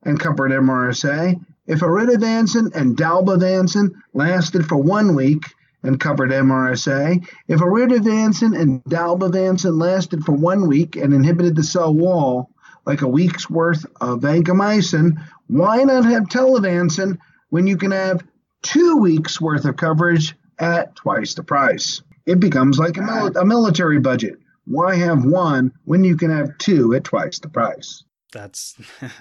and 0.04 0.20
covered 0.20 0.52
MRSA, 0.52 1.44
if 1.66 1.80
oritavancin 1.80 2.74
and 2.74 2.96
dalbavancin 2.96 3.90
lasted 4.12 4.66
for 4.66 4.76
one 4.76 5.14
week 5.14 5.44
and 5.82 6.00
covered 6.00 6.30
MRSA, 6.30 7.26
if 7.48 7.60
oritavancin 7.60 8.58
and 8.58 8.82
dalbavancin 8.84 9.80
lasted 9.80 10.24
for 10.24 10.32
one 10.32 10.68
week 10.68 10.96
and 10.96 11.12
inhibited 11.12 11.56
the 11.56 11.62
cell 11.62 11.94
wall, 11.94 12.50
like 12.86 13.02
a 13.02 13.08
week's 13.08 13.48
worth 13.48 13.84
of 14.00 14.20
vancomycin, 14.20 15.12
why 15.46 15.82
not 15.84 16.04
have 16.04 16.24
telavancin 16.24 17.18
when 17.50 17.66
you 17.66 17.76
can 17.76 17.92
have 17.92 18.22
two 18.62 18.96
weeks 18.96 19.40
worth 19.40 19.64
of 19.64 19.76
coverage 19.76 20.34
at 20.58 20.94
twice 20.96 21.34
the 21.34 21.42
price? 21.42 22.02
It 22.26 22.40
becomes 22.40 22.78
like 22.78 22.96
a, 22.96 23.02
mil- 23.02 23.36
a 23.36 23.44
military 23.44 24.00
budget. 24.00 24.38
Why 24.66 24.94
have 24.96 25.24
one 25.24 25.72
when 25.84 26.04
you 26.04 26.16
can 26.16 26.30
have 26.30 26.56
two 26.58 26.94
at 26.94 27.04
twice 27.04 27.38
the 27.38 27.48
price? 27.48 28.04
that's 28.34 28.76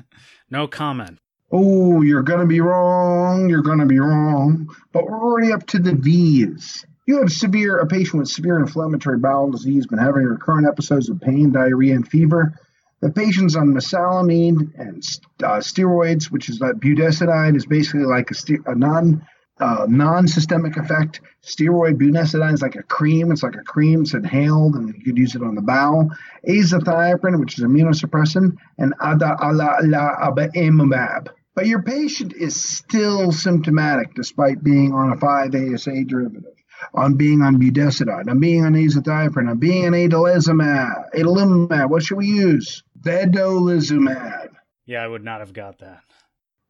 no 0.49 0.67
comment. 0.67 1.19
Oh, 1.55 2.01
you're 2.01 2.23
going 2.23 2.39
to 2.39 2.47
be 2.47 2.61
wrong. 2.61 3.47
You're 3.47 3.61
going 3.61 3.77
to 3.77 3.85
be 3.85 3.99
wrong. 3.99 4.75
But 4.91 5.05
we're 5.05 5.21
already 5.21 5.53
up 5.53 5.67
to 5.67 5.77
the 5.77 5.93
V's. 5.93 6.83
You 7.05 7.19
have 7.19 7.31
severe, 7.31 7.77
a 7.77 7.85
patient 7.85 8.15
with 8.15 8.29
severe 8.29 8.57
inflammatory 8.57 9.19
bowel 9.19 9.51
disease, 9.51 9.85
been 9.85 9.99
having 9.99 10.23
recurrent 10.23 10.67
episodes 10.67 11.09
of 11.09 11.21
pain, 11.21 11.51
diarrhea, 11.51 11.93
and 11.93 12.07
fever. 12.07 12.59
The 13.01 13.11
patient's 13.11 13.55
on 13.55 13.67
mesalamine 13.67 14.73
and 14.79 15.03
uh, 15.43 15.59
steroids, 15.59 16.31
which 16.31 16.49
is 16.49 16.59
like 16.59 16.77
budesonide, 16.77 17.55
is 17.55 17.67
basically 17.67 18.05
like 18.05 18.31
a, 18.31 18.33
ste- 18.33 18.65
a 18.65 18.73
non 18.73 19.23
uh, 19.59 19.85
non-systemic 19.87 20.77
effect. 20.77 21.21
Steroid 21.43 22.01
bumetanide 22.01 22.53
is 22.53 22.63
like 22.63 22.75
a 22.75 22.83
cream. 22.83 23.31
It's 23.31 23.43
like 23.43 23.55
a 23.55 23.63
cream. 23.63 24.01
It's 24.01 24.15
inhaled, 24.15 24.75
and 24.75 24.95
you 24.95 25.03
could 25.03 25.19
use 25.19 25.35
it 25.35 25.43
on 25.43 25.53
the 25.53 25.61
bowel. 25.61 26.09
Azathioprine, 26.47 27.39
which 27.39 27.59
is 27.59 27.63
immunosuppressant, 27.63 28.57
and 28.79 28.97
adalimumab. 28.99 31.27
But 31.55 31.67
your 31.67 31.83
patient 31.83 32.33
is 32.33 32.55
still 32.55 33.31
symptomatic 33.31 34.15
despite 34.15 34.63
being 34.63 34.91
on 34.93 35.11
a 35.11 35.17
5-ASA 35.17 36.05
derivative, 36.05 36.55
on 36.95 37.15
being 37.15 37.41
on 37.43 37.59
budesonide, 37.59 38.27
on 38.27 38.39
being 38.39 38.65
on 38.65 38.73
azathioprine, 38.73 39.49
on 39.49 39.59
being 39.59 39.85
on 39.85 39.93
adalimumab. 39.93 41.13
Adalimumab. 41.13 41.89
What 41.89 42.03
should 42.03 42.17
we 42.17 42.27
use? 42.27 42.83
Vedolizumab. 42.99 44.49
Yeah, 44.85 45.03
I 45.03 45.07
would 45.07 45.23
not 45.23 45.41
have 45.41 45.53
got 45.53 45.79
that. 45.79 46.01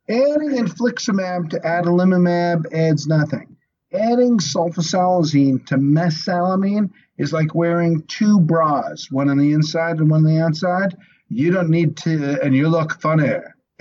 Adding 0.10 0.58
infliximab 0.58 1.52
to 1.52 1.60
adalimumab 1.60 2.74
adds 2.74 3.08
nothing. 3.08 3.56
Adding 3.94 4.40
sulfasalazine 4.40 5.66
to 5.68 5.76
mesalamine 5.76 6.90
is 7.18 7.32
like 7.32 7.56
wearing 7.56 8.04
two 8.08 8.42
bras, 8.42 9.08
one 9.10 9.30
on 9.30 9.38
the 9.38 9.54
inside 9.54 10.00
and 10.00 10.10
one 10.10 10.26
on 10.26 10.36
the 10.36 10.42
outside. 10.42 10.98
You 11.30 11.52
don't 11.52 11.70
need 11.70 11.96
to, 11.98 12.42
and 12.44 12.54
you 12.54 12.68
look 12.68 13.00
funny. 13.00 13.30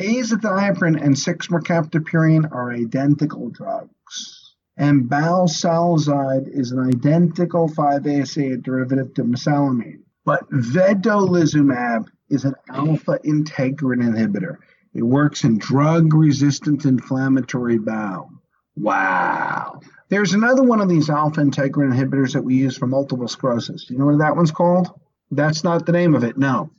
Azathioprine 0.01 1.03
and 1.03 1.15
6-mercaptopurine 1.15 2.51
are 2.51 2.73
identical 2.73 3.51
drugs. 3.51 4.55
And 4.77 5.09
balsalazide 5.09 6.49
is 6.49 6.73
an 6.73 6.81
identical 6.81 7.69
5-ASA 7.69 8.57
derivative 8.59 9.15
to 9.15 9.25
mesalamine. 9.25 10.01
But 10.25 10.49
vedolizumab 10.51 12.07
is 12.31 12.45
an 12.45 12.55
alpha 12.71 13.19
integrin 13.25 14.03
inhibitor. 14.03 14.57
It 14.95 15.03
works 15.03 15.45
in 15.45 15.59
drug 15.59 16.15
resistant 16.15 16.85
inflammatory 16.85 17.79
bowel. 17.79 18.31
Wow. 18.77 19.81
There's 20.09 20.33
another 20.33 20.63
one 20.63 20.81
of 20.81 20.89
these 20.89 21.11
alpha 21.11 21.41
integrin 21.41 21.93
inhibitors 21.93 22.33
that 22.33 22.45
we 22.45 22.55
use 22.55 22.77
for 22.77 22.87
multiple 22.87 23.29
sclerosis. 23.29 23.87
Do 23.87 23.95
you 23.95 24.01
know 24.01 24.07
what 24.07 24.19
that 24.19 24.37
one's 24.37 24.51
called? 24.51 24.89
That's 25.31 25.65
not 25.65 25.85
the 25.85 25.93
name 25.93 26.15
of 26.15 26.25
it, 26.25 26.39
no. 26.39 26.71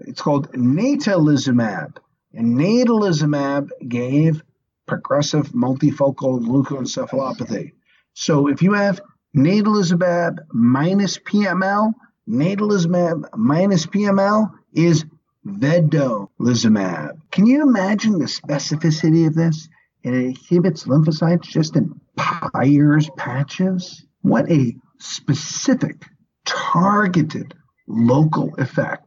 It's 0.00 0.20
called 0.20 0.52
natalizumab. 0.52 1.96
And 2.34 2.56
natalizumab 2.56 3.68
gave 3.88 4.42
progressive 4.86 5.48
multifocal 5.48 6.40
leukoencephalopathy. 6.40 7.72
So 8.14 8.48
if 8.48 8.62
you 8.62 8.72
have 8.72 9.00
natalizumab 9.36 10.38
minus 10.52 11.18
PML, 11.18 11.92
natalizumab 12.28 13.24
minus 13.36 13.86
PML 13.86 14.50
is 14.74 15.04
vedolizumab. 15.46 17.18
Can 17.30 17.46
you 17.46 17.62
imagine 17.62 18.18
the 18.18 18.26
specificity 18.26 19.26
of 19.26 19.34
this? 19.34 19.68
It 20.02 20.14
inhibits 20.14 20.84
lymphocytes 20.84 21.42
just 21.42 21.76
in 21.76 22.00
Peyer's 22.16 23.08
patches. 23.16 24.04
What 24.22 24.50
a 24.50 24.74
specific, 24.98 26.04
targeted, 26.44 27.54
local 27.86 28.54
effect. 28.58 29.06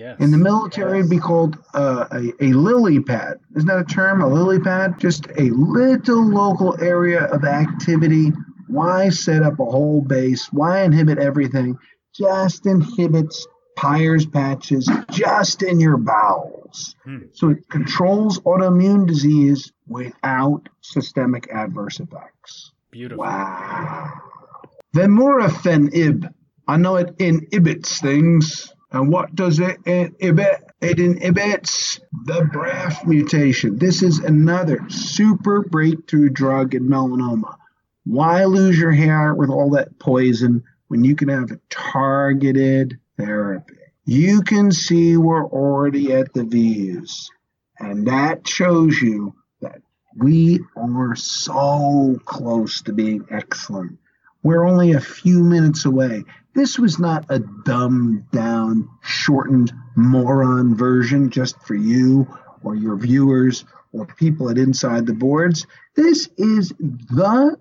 Yes. 0.00 0.18
In 0.18 0.30
the 0.30 0.38
military, 0.38 1.00
it'd 1.00 1.10
be 1.10 1.18
called 1.18 1.58
uh, 1.74 2.06
a, 2.10 2.32
a 2.42 2.52
lily 2.54 3.00
pad. 3.00 3.38
Isn't 3.54 3.68
that 3.68 3.80
a 3.80 3.84
term, 3.84 4.22
a 4.22 4.26
lily 4.26 4.58
pad? 4.58 4.98
Just 4.98 5.26
a 5.36 5.50
little 5.50 6.26
local 6.26 6.74
area 6.80 7.24
of 7.24 7.44
activity. 7.44 8.32
Why 8.68 9.10
set 9.10 9.42
up 9.42 9.60
a 9.60 9.64
whole 9.66 10.00
base? 10.00 10.50
Why 10.54 10.84
inhibit 10.84 11.18
everything? 11.18 11.76
Just 12.14 12.64
inhibits 12.64 13.46
Peyer's 13.76 14.24
patches 14.24 14.90
just 15.10 15.62
in 15.62 15.78
your 15.78 15.98
bowels. 15.98 16.96
So 17.32 17.50
it 17.50 17.68
controls 17.68 18.38
autoimmune 18.38 19.06
disease 19.06 19.70
without 19.86 20.66
systemic 20.80 21.50
adverse 21.52 22.00
effects. 22.00 22.72
Beautiful. 22.90 23.24
Wow. 23.24 24.12
Vemurafenib. 24.96 26.32
I 26.66 26.78
know 26.78 26.96
it 26.96 27.14
inhibits 27.18 28.00
things. 28.00 28.72
And 28.92 29.12
what 29.12 29.34
does 29.34 29.60
it 29.60 29.78
inhibit? 29.86 30.64
It 30.80 30.98
inhibits 30.98 32.00
the 32.24 32.42
BRAF 32.42 33.06
mutation. 33.06 33.78
This 33.78 34.02
is 34.02 34.18
another 34.18 34.80
super 34.88 35.62
breakthrough 35.62 36.30
drug 36.30 36.74
in 36.74 36.88
melanoma. 36.88 37.56
Why 38.04 38.44
lose 38.44 38.78
your 38.78 38.92
hair 38.92 39.34
with 39.34 39.50
all 39.50 39.70
that 39.70 39.98
poison 39.98 40.64
when 40.88 41.04
you 41.04 41.14
can 41.14 41.28
have 41.28 41.52
a 41.52 41.60
targeted 41.68 42.98
therapy? 43.16 43.76
You 44.04 44.42
can 44.42 44.72
see 44.72 45.16
we're 45.16 45.46
already 45.46 46.12
at 46.12 46.32
the 46.32 46.42
V's. 46.42 47.30
And 47.78 48.08
that 48.08 48.48
shows 48.48 49.00
you 49.00 49.34
that 49.60 49.82
we 50.16 50.60
are 50.76 51.14
so 51.14 52.18
close 52.24 52.82
to 52.82 52.92
being 52.92 53.26
excellent. 53.30 53.98
We're 54.42 54.66
only 54.66 54.92
a 54.92 55.00
few 55.00 55.44
minutes 55.44 55.84
away. 55.84 56.24
This 56.54 56.78
was 56.78 56.98
not 56.98 57.26
a 57.28 57.38
dumbed 57.38 58.30
down, 58.30 58.88
shortened 59.02 59.72
moron 59.96 60.74
version 60.74 61.30
just 61.30 61.60
for 61.62 61.74
you 61.74 62.26
or 62.62 62.74
your 62.74 62.96
viewers 62.96 63.64
or 63.92 64.06
people 64.06 64.50
at 64.50 64.58
Inside 64.58 65.06
the 65.06 65.14
Boards. 65.14 65.66
This 65.94 66.28
is 66.36 66.70
the 66.70 67.56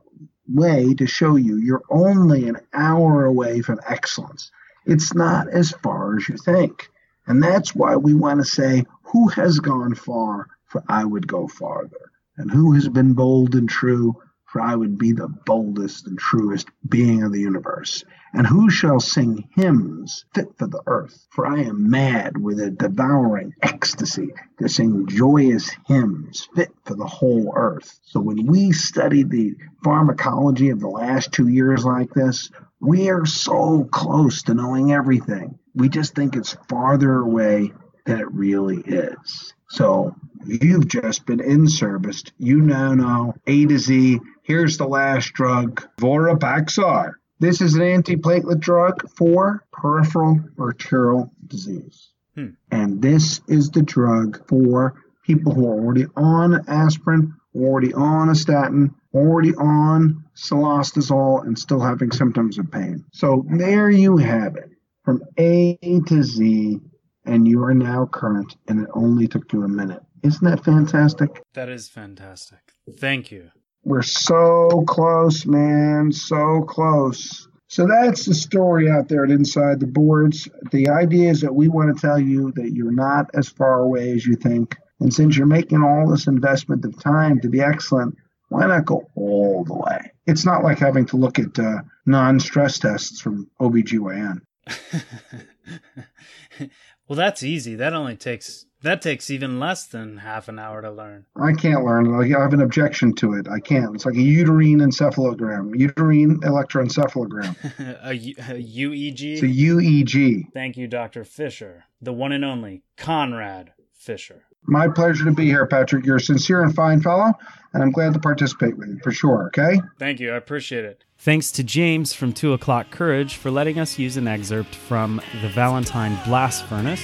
way 0.52 0.93
to 0.95 1.06
show 1.06 1.36
you 1.36 1.58
you're 1.58 1.84
only 1.89 2.47
an 2.47 2.58
hour 2.73 3.25
away 3.25 3.62
from 3.62 3.80
excellence. 3.88 4.52
It's 4.86 5.13
not 5.13 5.47
as 5.49 5.71
far 5.71 6.17
as 6.17 6.28
you 6.28 6.38
think. 6.38 6.89
And 7.28 7.43
that's 7.43 7.75
why 7.75 7.95
we 7.95 8.15
want 8.15 8.39
to 8.39 8.45
say, 8.45 8.86
who 9.04 9.28
has 9.30 9.60
gone 9.60 9.93
far? 9.93 10.47
For 10.65 10.84
I 10.88 11.06
would 11.06 11.28
go 11.28 11.47
farther. 11.47 12.12
And 12.38 12.49
who 12.49 12.73
has 12.73 12.88
been 12.88 13.13
bold 13.13 13.54
and 13.56 13.69
true? 13.69 14.21
For 14.51 14.62
I 14.62 14.75
would 14.75 14.97
be 14.97 15.12
the 15.12 15.27
boldest 15.27 16.07
and 16.07 16.17
truest 16.17 16.69
being 16.88 17.21
of 17.21 17.31
the 17.31 17.39
universe. 17.39 18.03
And 18.33 18.47
who 18.47 18.69
shall 18.69 18.99
sing 18.99 19.47
hymns 19.55 20.25
fit 20.33 20.57
for 20.57 20.65
the 20.65 20.81
earth? 20.88 21.27
For 21.29 21.45
I 21.45 21.62
am 21.62 21.91
mad 21.91 22.35
with 22.35 22.59
a 22.59 22.71
devouring 22.71 23.53
ecstasy 23.62 24.29
to 24.59 24.67
sing 24.67 25.05
joyous 25.07 25.69
hymns 25.85 26.49
fit 26.55 26.71
for 26.83 26.95
the 26.95 27.05
whole 27.05 27.53
earth. 27.55 27.99
So 28.03 28.19
when 28.19 28.47
we 28.47 28.71
study 28.71 29.23
the 29.23 29.55
pharmacology 29.83 30.69
of 30.69 30.79
the 30.79 30.89
last 30.89 31.31
two 31.31 31.47
years 31.47 31.85
like 31.85 32.12
this, 32.13 32.49
we 32.79 33.09
are 33.09 33.25
so 33.25 33.83
close 33.91 34.43
to 34.43 34.55
knowing 34.55 34.91
everything. 34.91 35.59
We 35.75 35.89
just 35.89 36.15
think 36.15 36.35
it's 36.35 36.57
farther 36.67 37.19
away 37.19 37.73
than 38.10 38.19
it 38.19 38.32
really 38.32 38.82
is. 38.86 39.54
So 39.69 40.15
you've 40.45 40.88
just 40.88 41.28
been 41.28 41.39
in 41.39 41.67
serviced. 41.67 42.34
You 42.39 42.60
now 42.62 42.95
know 42.95 43.36
A 43.45 43.65
to 43.67 43.78
Z. 43.78 44.19
Here's 44.41 44.78
the 44.78 44.88
last 44.88 45.34
drug, 45.34 45.88
Vorapaxar. 45.98 47.13
This 47.39 47.62
is 47.62 47.76
an 47.76 47.82
antiplatelet 47.82 48.60
drug 48.60 49.08
for 49.12 49.63
peripheral 49.72 50.41
arterial 50.60 51.32
disease. 51.45 52.10
Hmm. 52.36 52.48
And 52.72 53.00
this 53.00 53.41
is 53.48 53.69
the 53.69 53.84
drug 53.84 54.43
for 54.48 54.95
people 55.24 55.54
who 55.54 55.67
are 55.67 55.80
already 55.80 56.08
on 56.15 56.67
aspirin, 56.67 57.36
already 57.56 57.93
on 57.93 58.30
a 58.30 58.36
statin, 58.36 58.95
already 59.13 59.54
on 59.54 60.26
cilostazol, 60.36 61.45
and 61.45 61.58
still 61.58 61.80
having 61.80 62.12
symptoms 62.12 62.58
of 62.58 62.72
pain. 62.72 63.06
So 63.12 63.45
there 63.48 63.91
you 63.91 64.17
have 64.17 64.56
it, 64.56 64.72
from 65.06 65.22
A 65.38 65.78
to 66.08 66.24
Z, 66.24 66.80
and 67.25 67.47
you 67.47 67.63
are 67.63 67.73
now 67.73 68.05
current, 68.05 68.55
and 68.67 68.82
it 68.82 68.89
only 68.93 69.27
took 69.27 69.51
you 69.53 69.63
a 69.63 69.67
minute. 69.67 70.01
Isn't 70.23 70.43
that 70.43 70.63
fantastic? 70.63 71.41
That 71.53 71.69
is 71.69 71.88
fantastic. 71.88 72.60
Thank 72.97 73.32
you. 73.32 73.51
We're 73.84 74.01
so 74.01 74.84
close, 74.88 75.45
man, 75.45 76.12
so 76.12 76.62
close. 76.63 77.47
So 77.67 77.88
that's 77.88 78.25
the 78.25 78.34
story 78.34 78.89
out 78.89 79.08
there 79.08 79.23
at 79.23 79.32
Inside 79.32 79.79
the 79.79 79.88
Boards. 79.88 80.49
The 80.71 80.89
idea 80.89 81.29
is 81.29 81.41
that 81.41 81.53
we 81.53 81.67
want 81.67 81.95
to 81.95 82.01
tell 82.01 82.19
you 82.19 82.51
that 82.53 82.71
you're 82.73 82.91
not 82.91 83.29
as 83.36 83.47
far 83.47 83.82
away 83.82 84.12
as 84.12 84.25
you 84.25 84.36
think. 84.36 84.75
And 84.99 85.13
since 85.13 85.38
you're 85.38 85.47
making 85.47 85.84
all 85.84 86.10
this 86.10 86.27
investment 86.27 86.84
of 86.84 87.01
time 87.01 87.39
to 87.41 87.47
be 87.47 87.62
excellent, 87.62 88.15
why 88.49 88.65
not 88.65 88.86
go 88.86 89.10
all 89.15 89.63
the 89.63 89.75
way? 89.75 90.12
It's 90.25 90.45
not 90.45 90.63
like 90.63 90.79
having 90.79 91.05
to 91.08 91.17
look 91.17 91.39
at 91.39 91.58
uh, 91.58 91.82
non 92.05 92.39
stress 92.39 92.79
tests 92.79 93.21
from 93.21 93.49
OBGYN. 93.62 94.41
well, 97.08 97.15
that's 97.15 97.43
easy. 97.43 97.75
That 97.75 97.93
only 97.93 98.15
takes 98.15 98.65
that 98.82 99.01
takes 99.01 99.29
even 99.29 99.60
less 99.60 99.86
than 99.88 100.17
half 100.17 100.47
an 100.47 100.58
hour 100.58 100.82
to 100.82 100.89
learn. 100.89 101.25
I 101.36 101.51
can't 101.53 101.84
learn. 101.84 102.05
Like, 102.05 102.34
I 102.34 102.41
have 102.41 102.53
an 102.53 102.62
objection 102.62 103.13
to 103.15 103.34
it. 103.34 103.47
I 103.47 103.60
can't. 103.60 103.93
It's 103.93 104.05
like 104.05 104.15
a 104.15 104.21
uterine 104.21 104.79
encephalogram, 104.79 105.77
uterine 105.77 106.39
electroencephalogram. 106.41 107.55
a, 108.03 108.13
U- 108.13 108.36
a 108.38 108.53
UEG. 108.53 109.34
It's 109.34 109.41
a 109.41 109.47
UEG. 109.47 110.53
Thank 110.53 110.77
you, 110.77 110.88
Dr. 110.88 111.25
Fischer, 111.25 111.86
the 112.01 112.13
one 112.13 112.32
and 112.32 112.45
only 112.45 112.84
Conrad 112.95 113.73
Fischer. 113.93 114.45
My 114.63 114.88
pleasure 114.88 115.26
to 115.26 115.32
be 115.32 115.45
here, 115.45 115.65
Patrick. 115.65 116.06
You're 116.06 116.17
a 116.17 116.22
sincere 116.22 116.62
and 116.63 116.74
fine 116.76 117.02
fellow, 117.02 117.34
and 117.74 117.82
I'm 117.82 117.91
glad 117.91 118.13
to 118.13 118.19
participate 118.19 118.78
with 118.78 118.89
you 118.89 119.00
for 119.04 119.12
sure. 119.12 119.48
Okay. 119.48 119.82
Thank 119.98 120.19
you. 120.19 120.32
I 120.32 120.36
appreciate 120.36 120.86
it. 120.86 121.04
Thanks 121.17 121.52
to 121.54 121.63
James 121.63 122.13
from 122.13 122.34
Two 122.34 122.54
O'Clock 122.54 122.91
Courage 122.91 123.36
for 123.36 123.52
letting 123.52 123.80
us 123.80 124.00
use 124.00 124.15
an 124.15 124.28
excerpt 124.28 124.76
from 124.76 125.22
the 125.41 125.50
Valentine 125.50 126.17
Blast 126.26 126.65
Furnace 126.65 127.04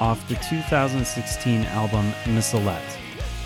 off 0.00 0.26
the 0.28 0.36
2016 0.36 1.62
album 1.64 2.12
Missalette. 2.26 2.96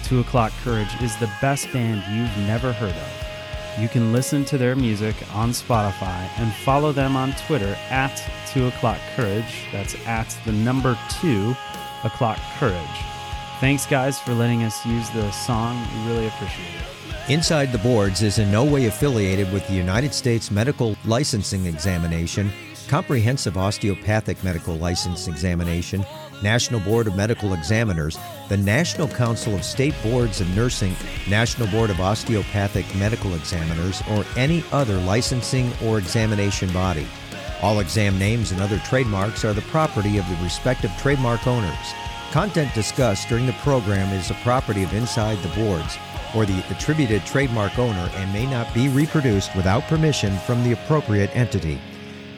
Two 0.05 0.21
O'Clock 0.21 0.53
Courage 0.63 0.95
is 1.01 1.17
the 1.17 1.31
best 1.41 1.73
band 1.73 2.03
you've 2.15 2.47
never 2.47 2.73
heard 2.73 2.95
of. 2.95 3.81
You 3.81 3.89
can 3.89 4.13
listen 4.13 4.45
to 4.47 4.59
their 4.59 4.77
music 4.77 5.17
on 5.35 5.51
Spotify 5.51 6.29
and 6.39 6.53
follow 6.53 6.93
them 6.93 7.17
on 7.17 7.33
Twitter 7.47 7.77
at 7.91 8.23
Two 8.49 8.67
O'Clock 8.67 8.99
Courage. 9.17 9.67
That's 9.73 9.95
at 10.07 10.37
the 10.45 10.53
number 10.53 10.99
two 11.21 11.57
o'clock 12.05 12.39
courage. 12.59 13.14
Thanks, 13.61 13.87
guys, 13.87 14.19
for 14.19 14.35
letting 14.35 14.63
us 14.65 14.85
use 14.85 15.09
the 15.11 15.31
song. 15.31 15.87
We 15.97 16.13
really 16.13 16.27
appreciate 16.27 16.67
it. 16.67 17.31
Inside 17.31 17.73
the 17.73 17.79
Boards 17.79 18.21
is 18.21 18.39
in 18.39 18.51
no 18.51 18.65
way 18.65 18.87
affiliated 18.87 19.51
with 19.53 19.67
the 19.67 19.73
United 19.73 20.13
States 20.13 20.51
Medical 20.51 20.95
Licensing 21.07 21.65
Examination, 21.65 22.51
Comprehensive 22.89 23.57
Osteopathic 23.57 24.43
Medical 24.45 24.75
License 24.75 25.27
Examination, 25.27 26.05
National 26.43 26.81
Board 26.81 27.07
of 27.07 27.17
Medical 27.17 27.55
Examiners, 27.55 28.19
the 28.51 28.57
National 28.59 29.09
Council 29.09 29.55
of 29.55 29.65
State 29.65 29.95
Boards 30.03 30.43
of 30.43 30.55
Nursing, 30.55 30.95
National 31.31 31.67
Board 31.69 31.89
of 31.89 32.01
Osteopathic 32.01 32.85
Medical 32.97 33.35
Examiners, 33.35 34.03
or 34.11 34.27
any 34.37 34.63
other 34.73 34.99
licensing 34.99 35.73
or 35.85 35.97
examination 35.97 36.71
body. 36.73 37.07
All 37.63 37.81
exam 37.81 38.19
names 38.19 38.53
and 38.53 38.61
other 38.61 38.79
trademarks 38.81 39.47
are 39.47 39.55
the 39.55 39.63
property 39.63 40.19
of 40.19 40.29
the 40.29 40.37
respective 40.43 40.91
trademark 40.99 41.47
owners. 41.47 41.95
Content 42.35 42.75
discussed 42.75 43.29
during 43.29 43.47
the 43.47 43.53
program 43.63 44.13
is 44.13 44.27
the 44.27 44.35
property 44.43 44.83
of 44.83 44.93
Inside 44.93 45.39
the 45.39 45.55
Boards 45.55 45.97
or 46.35 46.45
the 46.45 46.65
attributed 46.69 47.25
trademark 47.25 47.79
owner 47.79 48.11
and 48.15 48.33
may 48.33 48.45
not 48.45 48.75
be 48.75 48.89
reproduced 48.89 49.55
without 49.55 49.85
permission 49.85 50.37
from 50.39 50.65
the 50.65 50.73
appropriate 50.73 51.31
entity. 51.37 51.81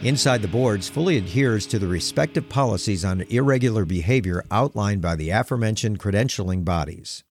Inside 0.03 0.43
the 0.43 0.49
Boards 0.49 0.87
fully 0.87 1.17
adheres 1.17 1.67
to 1.69 1.79
the 1.79 1.89
respective 1.89 2.47
policies 2.47 3.07
on 3.07 3.23
irregular 3.31 3.87
behavior 3.87 4.45
outlined 4.51 5.01
by 5.01 5.17
the 5.17 5.31
aforementioned 5.31 5.99
credentialing 5.99 6.63
bodies. 6.63 7.25